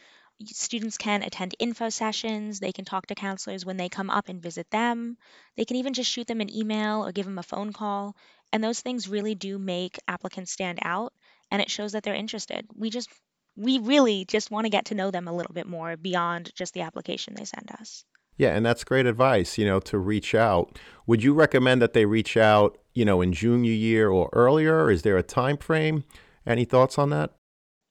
students 0.46 0.98
can 0.98 1.24
attend 1.24 1.56
info 1.60 1.90
sessions, 1.90 2.60
they 2.60 2.72
can 2.72 2.86
talk 2.86 3.08
to 3.08 3.16
counselors 3.16 3.66
when 3.66 3.78
they 3.78 3.90
come 3.90 4.10
up 4.10 4.30
and 4.30 4.42
visit 4.42 4.70
them. 4.70 5.18
They 5.56 5.66
can 5.66 5.78
even 5.78 5.94
just 5.94 6.12
shoot 6.12 6.28
them 6.28 6.42
an 6.42 6.56
email 6.56 7.06
or 7.06 7.12
give 7.12 7.26
them 7.26 7.40
a 7.40 7.44
phone 7.44 7.74
call. 7.74 8.16
And 8.54 8.64
those 8.64 8.80
things 8.80 9.10
really 9.10 9.36
do 9.36 9.58
make 9.58 9.98
applicants 10.08 10.52
stand 10.52 10.80
out 10.82 11.14
and 11.52 11.62
it 11.62 11.72
shows 11.72 11.94
that 11.94 12.04
they're 12.04 12.14
interested. 12.14 12.68
We 12.76 12.90
just 12.90 13.10
we 13.58 13.80
really 13.80 14.24
just 14.26 14.52
want 14.52 14.66
to 14.66 14.70
get 14.70 14.86
to 14.86 14.96
know 14.96 15.12
them 15.12 15.28
a 15.28 15.34
little 15.34 15.54
bit 15.54 15.68
more 15.68 15.98
beyond 15.98 16.52
just 16.56 16.74
the 16.74 16.82
application 16.82 17.34
they 17.34 17.44
send 17.44 17.72
us. 17.80 18.06
Yeah, 18.38 18.56
and 18.56 18.64
that's 18.64 18.84
great 18.84 19.08
advice, 19.08 19.58
you 19.58 19.66
know, 19.66 19.80
to 19.82 19.98
reach 19.98 20.36
out. 20.36 20.78
Would 21.08 21.24
you 21.24 21.34
recommend 21.34 21.82
that 21.82 21.94
they 21.94 22.06
reach 22.06 22.38
out, 22.38 22.78
you 22.94 23.04
know, 23.04 23.22
in 23.22 23.34
junior 23.34 23.72
year 23.72 24.10
or 24.10 24.30
earlier? 24.32 24.92
Is 24.92 25.02
there 25.02 25.18
a 25.18 25.24
time 25.24 25.58
frame? 25.58 26.04
Any 26.46 26.64
thoughts 26.64 27.00
on 27.00 27.10
that? 27.10 27.32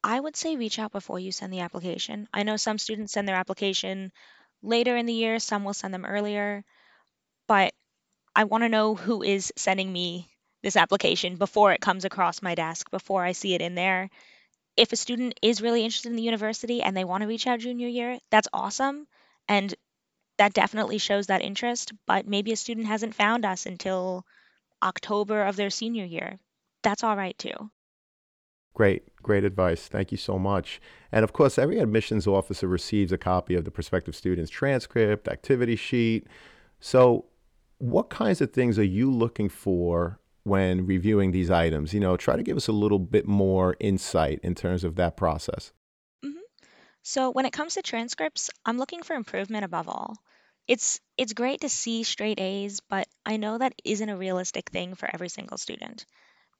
I 0.05 0.21
would 0.21 0.37
say 0.37 0.55
reach 0.55 0.79
out 0.79 0.93
before 0.93 1.19
you 1.19 1.33
send 1.33 1.53
the 1.53 1.61
application. 1.61 2.29
I 2.33 2.45
know 2.45 2.57
some 2.57 2.79
students 2.79 3.13
send 3.13 3.27
their 3.27 3.35
application 3.35 4.13
later 4.63 4.97
in 4.97 5.07
the 5.07 5.13
year, 5.13 5.41
some 5.41 5.65
will 5.65 5.75
send 5.75 5.93
them 5.93 6.05
earlier, 6.05 6.65
but 7.49 7.73
I 8.35 8.45
want 8.45 8.63
to 8.63 8.69
know 8.69 8.95
who 8.95 9.23
is 9.23 9.53
sending 9.57 9.93
me 9.93 10.31
this 10.63 10.77
application 10.77 11.37
before 11.37 11.73
it 11.73 11.81
comes 11.81 12.05
across 12.05 12.41
my 12.41 12.55
desk, 12.55 12.91
before 12.91 13.25
I 13.25 13.33
see 13.33 13.55
it 13.55 13.63
in 13.63 13.75
there. 13.75 14.11
If 14.77 14.93
a 14.93 14.97
student 14.97 15.39
is 15.43 15.63
really 15.63 15.85
interested 15.85 16.11
in 16.11 16.17
the 16.17 16.23
university 16.23 16.83
and 16.83 16.97
they 16.97 17.05
want 17.05 17.23
to 17.23 17.29
reach 17.29 17.47
out 17.47 17.61
junior 17.61 17.89
year, 17.89 18.19
that's 18.31 18.49
awesome. 18.53 19.07
And 19.49 19.75
that 20.39 20.53
definitely 20.53 20.99
shows 20.99 21.29
that 21.29 21.43
interest. 21.43 21.93
But 22.07 22.27
maybe 22.27 22.53
a 22.53 22.57
student 22.57 22.87
hasn't 22.87 23.15
found 23.15 23.45
us 23.45 23.67
until 23.67 24.27
October 24.83 25.43
of 25.43 25.57
their 25.57 25.71
senior 25.71 26.05
year. 26.05 26.39
That's 26.83 27.03
all 27.03 27.17
right 27.17 27.37
too. 27.39 27.71
Great, 28.75 29.17
great 29.23 29.43
advice. 29.43 29.89
Thank 29.89 30.13
you 30.13 30.19
so 30.19 30.39
much. 30.39 30.83
And 31.11 31.25
of 31.25 31.33
course, 31.33 31.59
every 31.59 31.79
admissions 31.79 32.27
officer 32.27 32.69
receives 32.69 33.11
a 33.11 33.17
copy 33.17 33.55
of 33.55 33.65
the 33.65 33.71
prospective 33.71 34.15
student's 34.15 34.51
transcript, 34.51 35.29
activity 35.29 35.77
sheet. 35.77 36.27
So, 36.79 37.25
what 37.79 38.11
kinds 38.11 38.43
of 38.43 38.53
things 38.53 38.79
are 38.79 38.85
you 38.85 39.11
looking 39.11 39.49
for 39.49 40.21
when 40.47 40.87
reviewing 40.87 41.33
these 41.33 41.51
items? 41.51 41.93
You 41.95 42.01
know, 42.01 42.17
try 42.17 42.37
to 42.37 42.43
give 42.43 42.57
us 42.57 42.69
a 42.69 42.73
little 42.73 42.99
bit 42.99 43.27
more 43.27 43.77
insight 43.81 44.41
in 44.43 44.55
terms 44.55 44.85
of 44.85 44.97
that 44.97 45.17
process. 45.17 45.73
hmm 46.23 46.39
So 47.03 47.31
when 47.31 47.47
it 47.47 47.53
comes 47.53 47.75
to 47.75 47.83
transcripts, 47.83 48.51
I'm 48.67 48.79
looking 48.79 49.03
for 49.03 49.17
improvement 49.17 49.65
above 49.65 49.89
all. 49.89 50.17
It's 50.69 51.01
it's 51.19 51.33
great 51.35 51.63
to 51.63 51.69
see 51.71 52.05
straight 52.05 52.41
A's, 52.41 52.81
but 52.81 53.09
I 53.27 53.37
know 53.39 53.59
that 53.59 53.75
isn't 53.85 54.09
a 54.11 54.17
realistic 54.17 54.71
thing 54.71 54.95
for 54.97 55.11
every 55.13 55.29
single 55.31 55.59
student 55.59 56.07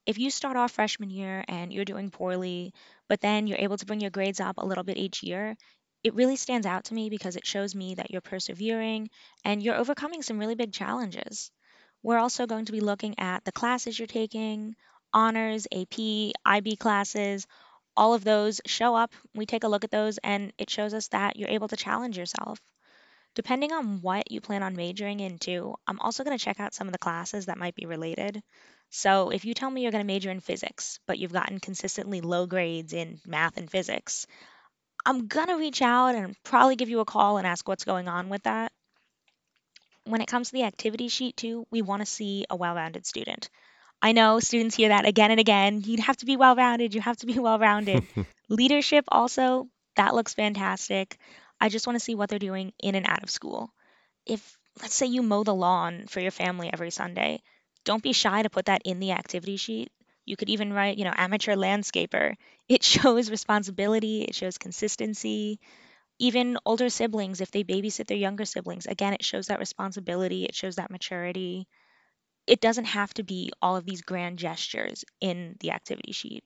if 0.07 0.17
you 0.19 0.31
start 0.31 0.57
off 0.57 0.71
freshman 0.73 1.09
year 1.11 1.45
and 1.47 1.73
you're 1.73 1.85
doing 1.85 2.11
poorly, 2.11 2.73
but 3.09 3.21
then 3.21 3.47
you're 3.47 3.59
able 3.65 3.77
to 3.77 3.85
bring 3.87 4.01
your 4.01 4.11
grades 4.11 4.39
up 4.41 4.57
a 4.57 4.65
little 4.65 4.83
bit 4.83 4.97
each 4.97 5.23
year, 5.23 5.55
it 6.03 6.15
really 6.15 6.35
stands 6.37 6.67
out 6.67 6.85
to 6.85 6.93
me 6.95 7.09
because 7.09 7.35
it 7.37 7.45
shows 7.45 7.75
me 7.75 7.95
that 7.95 8.11
you're 8.11 8.21
persevering 8.21 9.09
and 9.45 9.63
you're 9.63 9.75
overcoming 9.83 10.23
some 10.23 10.39
really 10.39 10.55
big 10.55 10.73
challenges. 10.73 11.51
We're 12.07 12.19
also 12.19 12.47
going 12.47 12.63
to 12.63 12.71
be 12.71 12.79
looking 12.79 13.19
at 13.19 13.43
the 13.43 13.51
classes 13.51 13.99
you're 13.99 14.07
taking, 14.07 14.77
honors, 15.13 15.67
AP, 15.75 16.31
IB 16.45 16.77
classes, 16.77 17.45
all 17.97 18.13
of 18.13 18.23
those 18.23 18.61
show 18.65 18.95
up. 18.95 19.11
We 19.35 19.45
take 19.45 19.65
a 19.65 19.67
look 19.67 19.83
at 19.83 19.91
those 19.91 20.17
and 20.19 20.53
it 20.57 20.69
shows 20.69 20.93
us 20.93 21.09
that 21.09 21.35
you're 21.35 21.49
able 21.49 21.67
to 21.67 21.75
challenge 21.75 22.17
yourself. 22.17 22.61
Depending 23.35 23.73
on 23.73 24.01
what 24.01 24.31
you 24.31 24.39
plan 24.39 24.63
on 24.63 24.77
majoring 24.77 25.19
into, 25.19 25.75
I'm 25.85 25.99
also 25.99 26.23
going 26.23 26.37
to 26.37 26.41
check 26.41 26.61
out 26.61 26.73
some 26.73 26.87
of 26.87 26.93
the 26.93 26.97
classes 26.97 27.47
that 27.47 27.57
might 27.57 27.75
be 27.75 27.87
related. 27.87 28.41
So 28.89 29.31
if 29.31 29.43
you 29.43 29.53
tell 29.53 29.69
me 29.69 29.81
you're 29.81 29.91
going 29.91 30.01
to 30.01 30.07
major 30.07 30.31
in 30.31 30.39
physics, 30.39 31.01
but 31.07 31.19
you've 31.19 31.33
gotten 31.33 31.59
consistently 31.59 32.21
low 32.21 32.45
grades 32.45 32.93
in 32.93 33.19
math 33.27 33.57
and 33.57 33.69
physics, 33.69 34.27
I'm 35.05 35.27
going 35.27 35.47
to 35.47 35.57
reach 35.57 35.81
out 35.81 36.15
and 36.15 36.37
probably 36.45 36.77
give 36.77 36.87
you 36.87 37.01
a 37.01 37.05
call 37.05 37.37
and 37.37 37.45
ask 37.45 37.67
what's 37.67 37.83
going 37.83 38.07
on 38.07 38.29
with 38.29 38.43
that. 38.43 38.71
When 40.09 40.21
it 40.21 40.27
comes 40.27 40.47
to 40.49 40.53
the 40.53 40.63
activity 40.63 41.07
sheet, 41.09 41.37
too, 41.37 41.65
we 41.71 41.81
want 41.81 42.01
to 42.01 42.05
see 42.05 42.45
a 42.49 42.55
well 42.55 42.75
rounded 42.75 43.05
student. 43.05 43.49
I 44.01 44.11
know 44.13 44.39
students 44.39 44.75
hear 44.75 44.89
that 44.89 45.05
again 45.05 45.31
and 45.31 45.39
again. 45.39 45.81
You 45.85 46.01
have 46.01 46.17
to 46.17 46.25
be 46.25 46.37
well 46.37 46.55
rounded, 46.55 46.93
you 46.95 47.01
have 47.01 47.17
to 47.17 47.25
be 47.27 47.39
well 47.39 47.59
rounded. 47.59 48.07
Leadership, 48.49 49.05
also, 49.09 49.69
that 49.95 50.15
looks 50.15 50.33
fantastic. 50.33 51.17
I 51.59 51.69
just 51.69 51.87
want 51.87 51.95
to 51.97 52.03
see 52.03 52.15
what 52.15 52.29
they're 52.29 52.39
doing 52.39 52.73
in 52.79 52.95
and 52.95 53.07
out 53.07 53.23
of 53.23 53.29
school. 53.29 53.71
If, 54.25 54.57
let's 54.81 54.95
say, 54.95 55.07
you 55.07 55.23
mow 55.23 55.43
the 55.43 55.53
lawn 55.55 56.05
for 56.07 56.19
your 56.19 56.31
family 56.31 56.69
every 56.71 56.91
Sunday, 56.91 57.41
don't 57.83 58.03
be 58.03 58.13
shy 58.13 58.43
to 58.43 58.49
put 58.49 58.65
that 58.65 58.81
in 58.85 58.99
the 58.99 59.11
activity 59.11 59.57
sheet. 59.57 59.91
You 60.25 60.35
could 60.37 60.49
even 60.49 60.73
write, 60.73 60.97
you 60.97 61.05
know, 61.05 61.13
amateur 61.15 61.55
landscaper. 61.55 62.35
It 62.67 62.83
shows 62.93 63.29
responsibility, 63.31 64.23
it 64.23 64.35
shows 64.35 64.57
consistency. 64.57 65.59
Even 66.19 66.57
older 66.65 66.89
siblings, 66.89 67.41
if 67.41 67.51
they 67.51 67.63
babysit 67.63 68.07
their 68.07 68.17
younger 68.17 68.45
siblings, 68.45 68.85
again, 68.87 69.13
it 69.13 69.23
shows 69.23 69.47
that 69.47 69.59
responsibility, 69.59 70.45
it 70.45 70.55
shows 70.55 70.75
that 70.77 70.91
maturity. 70.91 71.67
It 72.47 72.61
doesn't 72.61 72.85
have 72.85 73.13
to 73.15 73.23
be 73.23 73.51
all 73.61 73.75
of 73.77 73.85
these 73.85 74.01
grand 74.01 74.39
gestures 74.39 75.05
in 75.21 75.57
the 75.59 75.71
activity 75.71 76.13
sheet. 76.13 76.43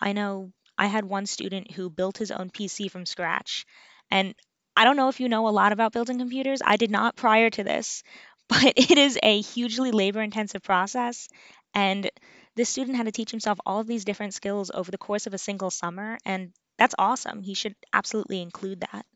I 0.00 0.12
know 0.12 0.52
I 0.78 0.86
had 0.86 1.04
one 1.04 1.26
student 1.26 1.70
who 1.72 1.90
built 1.90 2.18
his 2.18 2.30
own 2.30 2.50
PC 2.50 2.88
from 2.88 3.06
scratch, 3.06 3.66
and 4.10 4.34
I 4.76 4.84
don't 4.84 4.96
know 4.96 5.08
if 5.08 5.20
you 5.20 5.28
know 5.28 5.48
a 5.48 5.50
lot 5.50 5.72
about 5.72 5.92
building 5.92 6.18
computers. 6.18 6.60
I 6.64 6.76
did 6.76 6.90
not 6.90 7.16
prior 7.16 7.50
to 7.50 7.64
this, 7.64 8.02
but 8.48 8.74
it 8.76 8.98
is 8.98 9.18
a 9.22 9.40
hugely 9.40 9.90
labor 9.92 10.22
intensive 10.22 10.62
process. 10.62 11.28
And 11.74 12.10
this 12.56 12.68
student 12.68 12.96
had 12.96 13.06
to 13.06 13.12
teach 13.12 13.30
himself 13.30 13.58
all 13.66 13.80
of 13.80 13.86
these 13.86 14.04
different 14.04 14.34
skills 14.34 14.70
over 14.72 14.90
the 14.90 14.98
course 14.98 15.26
of 15.26 15.34
a 15.34 15.38
single 15.38 15.70
summer. 15.70 16.18
And 16.24 16.52
that's 16.80 16.94
awesome. 16.98 17.42
He 17.42 17.54
should 17.54 17.76
absolutely 17.92 18.40
include 18.42 18.80
that. 18.80 19.06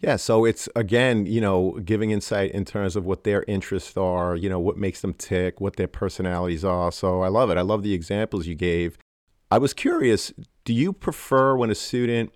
Yeah, 0.00 0.16
so 0.16 0.44
it's 0.44 0.68
again, 0.74 1.26
you 1.26 1.40
know, 1.40 1.78
giving 1.84 2.10
insight 2.10 2.50
in 2.52 2.64
terms 2.64 2.96
of 2.96 3.04
what 3.04 3.22
their 3.24 3.44
interests 3.46 3.96
are, 3.96 4.34
you 4.34 4.48
know, 4.48 4.58
what 4.58 4.78
makes 4.78 5.02
them 5.02 5.14
tick, 5.14 5.60
what 5.60 5.76
their 5.76 5.86
personalities 5.86 6.64
are. 6.64 6.90
So 6.90 7.20
I 7.20 7.28
love 7.28 7.50
it. 7.50 7.58
I 7.58 7.60
love 7.60 7.82
the 7.82 7.94
examples 7.94 8.46
you 8.46 8.54
gave. 8.54 8.98
I 9.50 9.58
was 9.58 9.74
curious, 9.74 10.32
do 10.64 10.72
you 10.72 10.92
prefer 10.92 11.54
when 11.54 11.70
a 11.70 11.74
student 11.74 12.32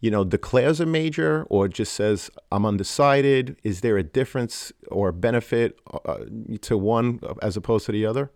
you 0.00 0.10
know, 0.10 0.24
declares 0.24 0.78
a 0.78 0.86
major 0.86 1.44
or 1.48 1.68
just 1.68 1.94
says, 1.94 2.30
I'm 2.52 2.66
undecided? 2.66 3.56
Is 3.64 3.80
there 3.80 3.96
a 3.96 4.02
difference 4.02 4.72
or 4.88 5.10
benefit 5.10 5.78
uh, 6.04 6.18
to 6.62 6.76
one 6.76 7.20
as 7.42 7.56
opposed 7.56 7.86
to 7.86 7.92
the 7.92 8.04
other? 8.04 8.30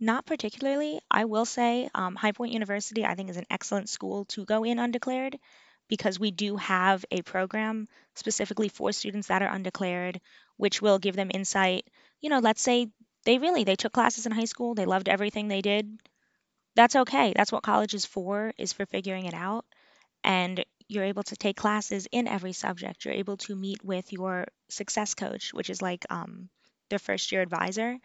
Not 0.00 0.26
particularly. 0.26 1.00
I 1.10 1.24
will 1.26 1.44
say 1.44 1.88
um, 1.94 2.16
High 2.16 2.32
Point 2.32 2.52
University, 2.52 3.04
I 3.04 3.14
think, 3.14 3.30
is 3.30 3.36
an 3.36 3.46
excellent 3.50 3.88
school 3.88 4.24
to 4.26 4.44
go 4.44 4.64
in 4.64 4.78
undeclared 4.80 5.38
because 5.88 6.18
we 6.18 6.30
do 6.32 6.56
have 6.56 7.04
a 7.12 7.22
program 7.22 7.86
specifically 8.16 8.68
for 8.68 8.90
students 8.92 9.28
that 9.28 9.42
are 9.42 9.48
undeclared, 9.54 10.20
which 10.56 10.82
will 10.82 10.98
give 10.98 11.14
them 11.16 11.30
insight. 11.32 11.86
You 12.20 12.30
know, 12.30 12.40
let's 12.40 12.60
say 12.62 12.90
they 13.24 13.38
really 13.38 13.62
they 13.64 13.76
took 13.76 13.92
classes 13.92 14.26
in 14.26 14.32
high 14.32 14.44
school, 14.46 14.74
they 14.74 14.84
loved 14.86 15.08
everything 15.08 15.46
they 15.48 15.62
did. 15.62 16.00
That's 16.76 16.96
okay. 16.96 17.32
That's 17.36 17.52
what 17.52 17.62
college 17.62 17.94
is 17.94 18.06
for, 18.06 18.52
is 18.58 18.72
for 18.72 18.86
figuring 18.86 19.26
it 19.26 19.34
out 19.34 19.64
and 20.24 20.64
you're 20.88 21.04
able 21.04 21.24
to 21.24 21.36
take 21.36 21.56
classes 21.56 22.08
in 22.12 22.28
every 22.28 22.52
subject. 22.52 23.04
You're 23.04 23.14
able 23.14 23.36
to 23.38 23.56
meet 23.56 23.84
with 23.84 24.12
your 24.12 24.46
success 24.70 25.14
coach, 25.14 25.54
which 25.54 25.70
is 25.70 25.82
like 25.82 26.06
um, 26.10 26.48
their 26.90 26.98
first 27.00 27.32
year 27.32 27.42
advisor, 27.42 27.98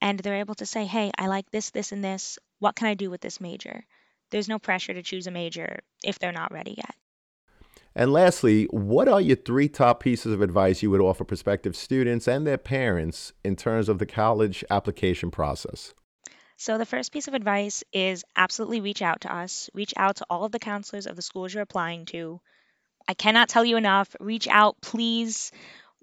and 0.00 0.18
they're 0.18 0.36
able 0.36 0.54
to 0.56 0.66
say, 0.66 0.84
hey, 0.84 1.10
I 1.18 1.26
like 1.26 1.50
this, 1.50 1.70
this, 1.70 1.92
and 1.92 2.04
this. 2.04 2.38
What 2.58 2.76
can 2.76 2.88
I 2.88 2.94
do 2.94 3.10
with 3.10 3.20
this 3.20 3.40
major? 3.40 3.84
There's 4.30 4.48
no 4.48 4.58
pressure 4.58 4.94
to 4.94 5.02
choose 5.02 5.26
a 5.26 5.30
major 5.30 5.80
if 6.04 6.18
they're 6.18 6.32
not 6.32 6.52
ready 6.52 6.74
yet. 6.76 6.94
And 7.94 8.12
lastly, 8.12 8.64
what 8.64 9.08
are 9.08 9.20
your 9.22 9.36
three 9.36 9.68
top 9.68 10.00
pieces 10.02 10.32
of 10.32 10.42
advice 10.42 10.82
you 10.82 10.90
would 10.90 11.00
offer 11.00 11.24
prospective 11.24 11.74
students 11.74 12.28
and 12.28 12.46
their 12.46 12.58
parents 12.58 13.32
in 13.42 13.56
terms 13.56 13.88
of 13.88 13.98
the 13.98 14.04
college 14.04 14.62
application 14.68 15.30
process? 15.30 15.94
So, 16.58 16.76
the 16.76 16.86
first 16.86 17.12
piece 17.12 17.28
of 17.28 17.34
advice 17.34 17.84
is 17.92 18.24
absolutely 18.34 18.80
reach 18.80 19.02
out 19.02 19.22
to 19.22 19.34
us. 19.34 19.70
Reach 19.72 19.94
out 19.96 20.16
to 20.16 20.26
all 20.28 20.44
of 20.44 20.52
the 20.52 20.58
counselors 20.58 21.06
of 21.06 21.16
the 21.16 21.22
schools 21.22 21.52
you're 21.52 21.62
applying 21.62 22.04
to. 22.06 22.40
I 23.08 23.14
cannot 23.14 23.48
tell 23.48 23.64
you 23.64 23.76
enough. 23.76 24.14
Reach 24.20 24.48
out, 24.48 24.80
please. 24.80 25.52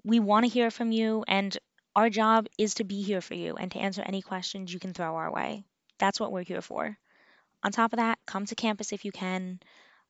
We 0.04 0.20
want 0.20 0.46
to 0.46 0.50
hear 0.50 0.70
from 0.70 0.90
you, 0.90 1.24
and 1.28 1.56
our 1.96 2.10
job 2.10 2.46
is 2.58 2.74
to 2.74 2.84
be 2.84 3.02
here 3.02 3.20
for 3.20 3.34
you 3.34 3.54
and 3.54 3.70
to 3.72 3.78
answer 3.78 4.02
any 4.02 4.22
questions 4.22 4.72
you 4.72 4.80
can 4.80 4.92
throw 4.92 5.14
our 5.16 5.32
way. 5.32 5.64
That's 5.98 6.18
what 6.18 6.32
we're 6.32 6.42
here 6.42 6.62
for. 6.62 6.96
On 7.62 7.72
top 7.72 7.92
of 7.92 7.98
that, 7.98 8.18
come 8.26 8.46
to 8.46 8.54
campus 8.54 8.92
if 8.92 9.04
you 9.04 9.12
can. 9.12 9.60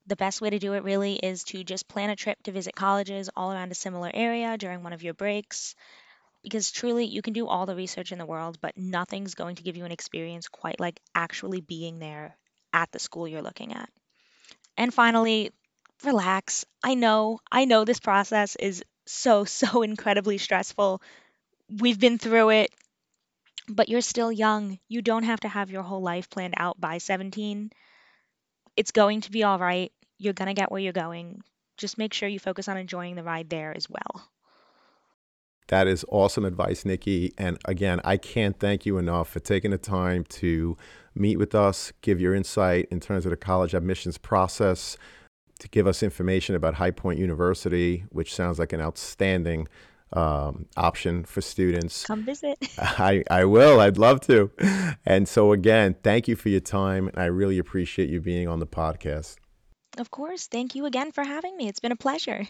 The 0.07 0.16
best 0.16 0.40
way 0.40 0.51
to 0.51 0.59
do 0.59 0.75
it 0.75 0.83
really 0.83 1.14
is 1.14 1.44
to 1.44 1.64
just 1.64 1.88
plan 1.88 2.11
a 2.11 2.16
trip 2.16 2.42
to 2.44 2.53
visit 2.53 2.75
colleges 2.75 3.31
all 3.37 3.53
around 3.53 3.73
a 3.73 3.77
similar 3.77 4.11
area 4.12 4.59
during 4.59 4.83
one 4.83 4.92
of 4.92 5.03
your 5.03 5.14
breaks 5.14 5.75
because 6.44 6.70
truly 6.70 7.07
you 7.07 7.23
can 7.23 7.33
do 7.33 7.49
all 7.49 7.66
the 7.66 7.75
research 7.75 8.12
in 8.12 8.18
the 8.18 8.27
world, 8.27 8.59
but 8.61 8.77
nothing's 8.77 9.35
going 9.35 9.57
to 9.57 9.62
give 9.62 9.77
you 9.77 9.85
an 9.87 9.92
experience 9.92 10.47
quite 10.47 10.79
like 10.79 11.01
actually 11.14 11.62
being 11.62 11.99
there 11.99 12.37
at 12.73 12.92
the 12.92 12.99
school 12.99 13.27
you're 13.27 13.42
looking 13.42 13.73
at. 13.73 13.88
And 14.77 14.92
finally, 14.92 15.53
relax. 16.05 16.66
I 16.83 16.94
know, 16.94 17.40
I 17.51 17.64
know 17.64 17.85
this 17.85 17.99
process 18.01 18.57
is 18.57 18.85
so, 19.07 19.44
so 19.47 19.83
incredibly 19.83 20.38
stressful. 20.38 21.01
We've 21.70 21.98
been 21.98 22.18
through 22.18 22.50
it, 22.50 22.70
but 23.68 23.88
you're 23.88 24.00
still 24.00 24.31
young. 24.31 24.79
You 24.88 25.03
don't 25.03 25.24
have 25.24 25.40
to 25.40 25.48
have 25.48 25.70
your 25.70 25.83
whole 25.83 26.03
life 26.03 26.29
planned 26.31 26.55
out 26.57 26.81
by 26.81 26.98
17. 26.98 27.70
It's 28.77 28.90
going 28.90 29.22
to 29.22 29.31
be 29.31 29.42
all 29.44 29.59
right. 29.59 29.92
You're 30.18 30.35
going 30.35 30.48
to 30.48 30.55
get 30.55 30.70
where 30.70 30.81
you're 30.81 30.92
going. 30.92 31.42
Just 31.77 31.98
make 31.98 32.12
sure 32.12 32.29
you 32.29 32.38
focus 32.38 32.68
on 32.68 32.77
enjoying 32.77 33.14
the 33.14 33.22
ride 33.22 33.50
there 33.50 33.77
as 33.77 33.88
well. 33.88 34.29
That 35.68 35.87
is 35.87 36.05
awesome 36.11 36.44
advice, 36.44 36.85
Nikki. 36.85 37.33
And 37.38 37.59
again, 37.64 38.00
I 38.05 38.18
can't 38.18 38.59
thank 38.59 38.85
you 38.85 38.98
enough 38.98 39.31
for 39.31 39.40
taking 39.40 39.70
the 39.70 39.79
time 39.79 40.24
to 40.24 40.77
meet 41.14 41.38
with 41.38 41.55
us, 41.55 41.92
give 42.03 42.20
your 42.20 42.35
insight 42.35 42.87
in 42.90 43.00
terms 43.00 43.24
of 43.24 43.31
the 43.31 43.37
college 43.37 43.72
admissions 43.74 44.18
process, 44.18 44.98
to 45.61 45.68
give 45.68 45.87
us 45.87 46.03
information 46.03 46.55
about 46.55 46.74
High 46.74 46.90
Point 46.90 47.18
University, 47.18 48.05
which 48.11 48.35
sounds 48.35 48.59
like 48.59 48.72
an 48.72 48.81
outstanding 48.81 49.68
um, 50.14 50.66
option 50.77 51.24
for 51.24 51.40
students. 51.40 52.05
Come 52.05 52.24
visit. 52.24 52.59
I, 52.79 53.24
I 53.31 53.44
will. 53.44 53.81
I'd 53.81 53.98
love 53.98 54.20
to. 54.22 54.50
And 55.05 55.29
so, 55.29 55.53
again, 55.53 55.96
thank 56.03 56.29
you 56.29 56.37
for 56.37 56.48
your 56.48 56.61
time. 56.61 57.09
And 57.09 57.18
I 57.18 57.27
really 57.27 57.59
appreciate 57.59 58.09
you 58.09 58.20
being 58.20 58.48
on 58.48 58.61
the 58.61 58.66
podcast. 58.66 59.37
Of 59.98 60.11
course. 60.11 60.46
Thank 60.46 60.74
you 60.74 60.87
again 60.87 61.12
for 61.12 61.24
having 61.24 61.57
me. 61.57 61.68
It's 61.68 61.81
been 61.81 61.92
a 61.92 61.96
pleasure. 61.96 62.48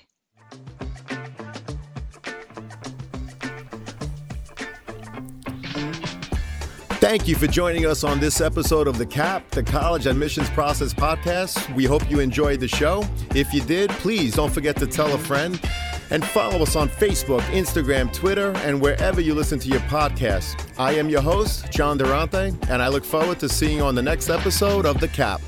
Thank 7.05 7.29
you 7.29 7.35
for 7.35 7.46
joining 7.46 7.85
us 7.85 8.03
on 8.03 8.18
this 8.18 8.40
episode 8.40 8.88
of 8.88 8.96
The 8.96 9.05
CAP, 9.05 9.50
the 9.50 9.62
College 9.62 10.07
Admissions 10.07 10.48
Process 10.50 10.94
Podcast. 10.94 11.74
We 11.74 11.85
hope 11.85 12.11
you 12.11 12.20
enjoyed 12.20 12.61
the 12.61 12.68
show. 12.68 13.05
If 13.35 13.53
you 13.53 13.61
did, 13.61 13.90
please 13.90 14.35
don't 14.35 14.50
forget 14.50 14.77
to 14.77 14.87
tell 14.87 15.12
a 15.12 15.18
friend 15.18 15.61
and 16.11 16.25
follow 16.25 16.62
us 16.62 16.77
on 16.77 16.88
Facebook, 16.88 17.40
Instagram, 17.53 18.12
Twitter, 18.12 18.53
and 18.59 18.81
wherever 18.81 19.21
you 19.21 19.35
listen 19.35 19.59
to 19.61 19.69
your 19.69 19.81
podcasts. 19.81 20.55
I 20.79 20.93
am 20.93 21.09
your 21.09 21.23
host, 21.23 21.71
John 21.71 21.99
Durante, 21.99 22.53
and 22.69 22.83
I 22.83 22.88
look 22.88 23.05
forward 23.05 23.38
to 23.40 23.49
seeing 23.49 23.79
you 23.79 23.85
on 23.85 23.95
the 23.95 24.03
next 24.03 24.31
episode 24.31 24.87
of 24.87 25.01
The 25.01 25.09
CAP. 25.09 25.40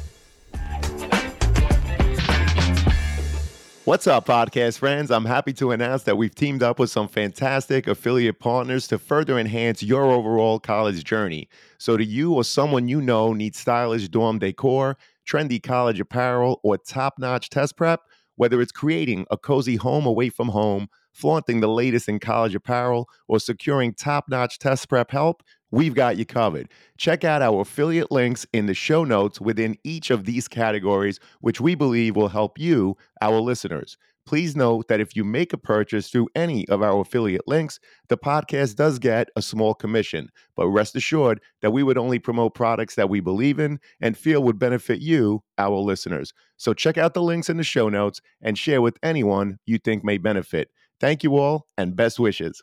What's 3.87 4.09
up, 4.09 4.27
podcast 4.27 4.79
friends? 4.79 5.13
I'm 5.13 5.27
happy 5.27 5.53
to 5.53 5.71
announce 5.71 6.03
that 6.03 6.17
we've 6.17 6.35
teamed 6.35 6.61
up 6.61 6.81
with 6.81 6.91
some 6.91 7.07
fantastic 7.07 7.87
affiliate 7.87 8.41
partners 8.41 8.89
to 8.89 8.99
further 8.99 9.39
enhance 9.39 9.81
your 9.81 10.07
overall 10.07 10.59
college 10.59 11.05
journey. 11.05 11.49
So, 11.79 11.97
do 11.97 12.03
you 12.03 12.35
or 12.35 12.43
someone 12.43 12.89
you 12.89 13.01
know 13.01 13.33
needs 13.33 13.61
stylish 13.61 14.09
dorm 14.09 14.41
decor, 14.41 14.97
trendy 15.25 15.63
college 15.63 16.01
apparel, 16.01 16.59
or 16.65 16.77
top 16.79 17.21
notch 17.21 17.49
test 17.49 17.77
prep? 17.77 18.01
Whether 18.37 18.61
it's 18.61 18.73
creating 18.73 19.27
a 19.31 19.37
cozy 19.37 19.77
home 19.77 20.07
away 20.07 20.29
from 20.29 20.49
home, 20.49 20.89
flaunting 21.13 21.61
the 21.61 21.69
latest 21.69 22.09
in 22.09 22.19
college 22.19 22.55
apparel, 22.55 23.09
or 23.29 23.41
securing 23.41 23.95
top 23.95 24.27
notch 24.29 24.59
test 24.59 24.89
prep 24.89 25.11
help, 25.11 25.43
we've 25.71 25.95
got 25.95 26.17
you 26.17 26.25
covered. 26.25 26.69
Check 26.99 27.25
out 27.25 27.43
our 27.43 27.63
affiliate 27.63 28.13
links 28.13 28.47
in 28.53 28.67
the 28.67 28.75
show 28.75 29.05
notes 29.05 29.41
within 29.41 29.77
each 29.85 30.11
of 30.11 30.25
these 30.25 30.49
categories, 30.49 31.19
which 31.41 31.61
we 31.61 31.75
believe 31.75 32.17
will 32.17 32.29
help 32.29 32.59
you, 32.59 32.97
our 33.21 33.41
listeners. 33.41 33.97
Please 34.27 34.57
note 34.57 34.89
that 34.89 35.01
if 35.01 35.15
you 35.15 35.23
make 35.23 35.53
a 35.53 35.59
purchase 35.59 36.11
through 36.11 36.29
any 36.35 36.69
of 36.69 36.83
our 36.83 37.01
affiliate 37.01 37.47
links, 37.47 37.79
the 38.09 38.19
podcast 38.19 38.75
does 38.75 38.99
get 38.99 39.29
a 39.37 39.43
small 39.43 39.73
commission. 39.73 40.29
But 40.57 40.69
rest 40.69 40.97
assured 40.97 41.41
that 41.63 41.71
we 41.71 41.85
would 41.85 41.97
only 41.97 42.19
promote 42.19 42.55
products 42.55 42.97
that 42.97 43.09
we 43.09 43.21
believe 43.21 43.61
in 43.61 43.79
and 44.01 44.19
feel 44.19 44.43
would 44.43 44.59
benefit 44.59 45.01
you, 45.01 45.45
our 45.59 45.77
listeners. 45.77 46.33
So 46.57 46.75
check 46.75 46.99
out 46.99 47.15
the 47.15 47.23
links 47.23 47.49
in 47.49 47.57
the 47.57 47.63
show 47.63 47.89
notes 47.89 48.21
and 48.43 48.59
share 48.59 48.83
with 48.83 48.99
anyone 49.01 49.59
you 49.65 49.79
think 49.79 50.03
may 50.03 50.19
benefit. 50.19 50.71
Thank 51.01 51.23
you 51.23 51.37
all 51.37 51.69
and 51.79 51.95
best 51.95 52.19
wishes. 52.19 52.63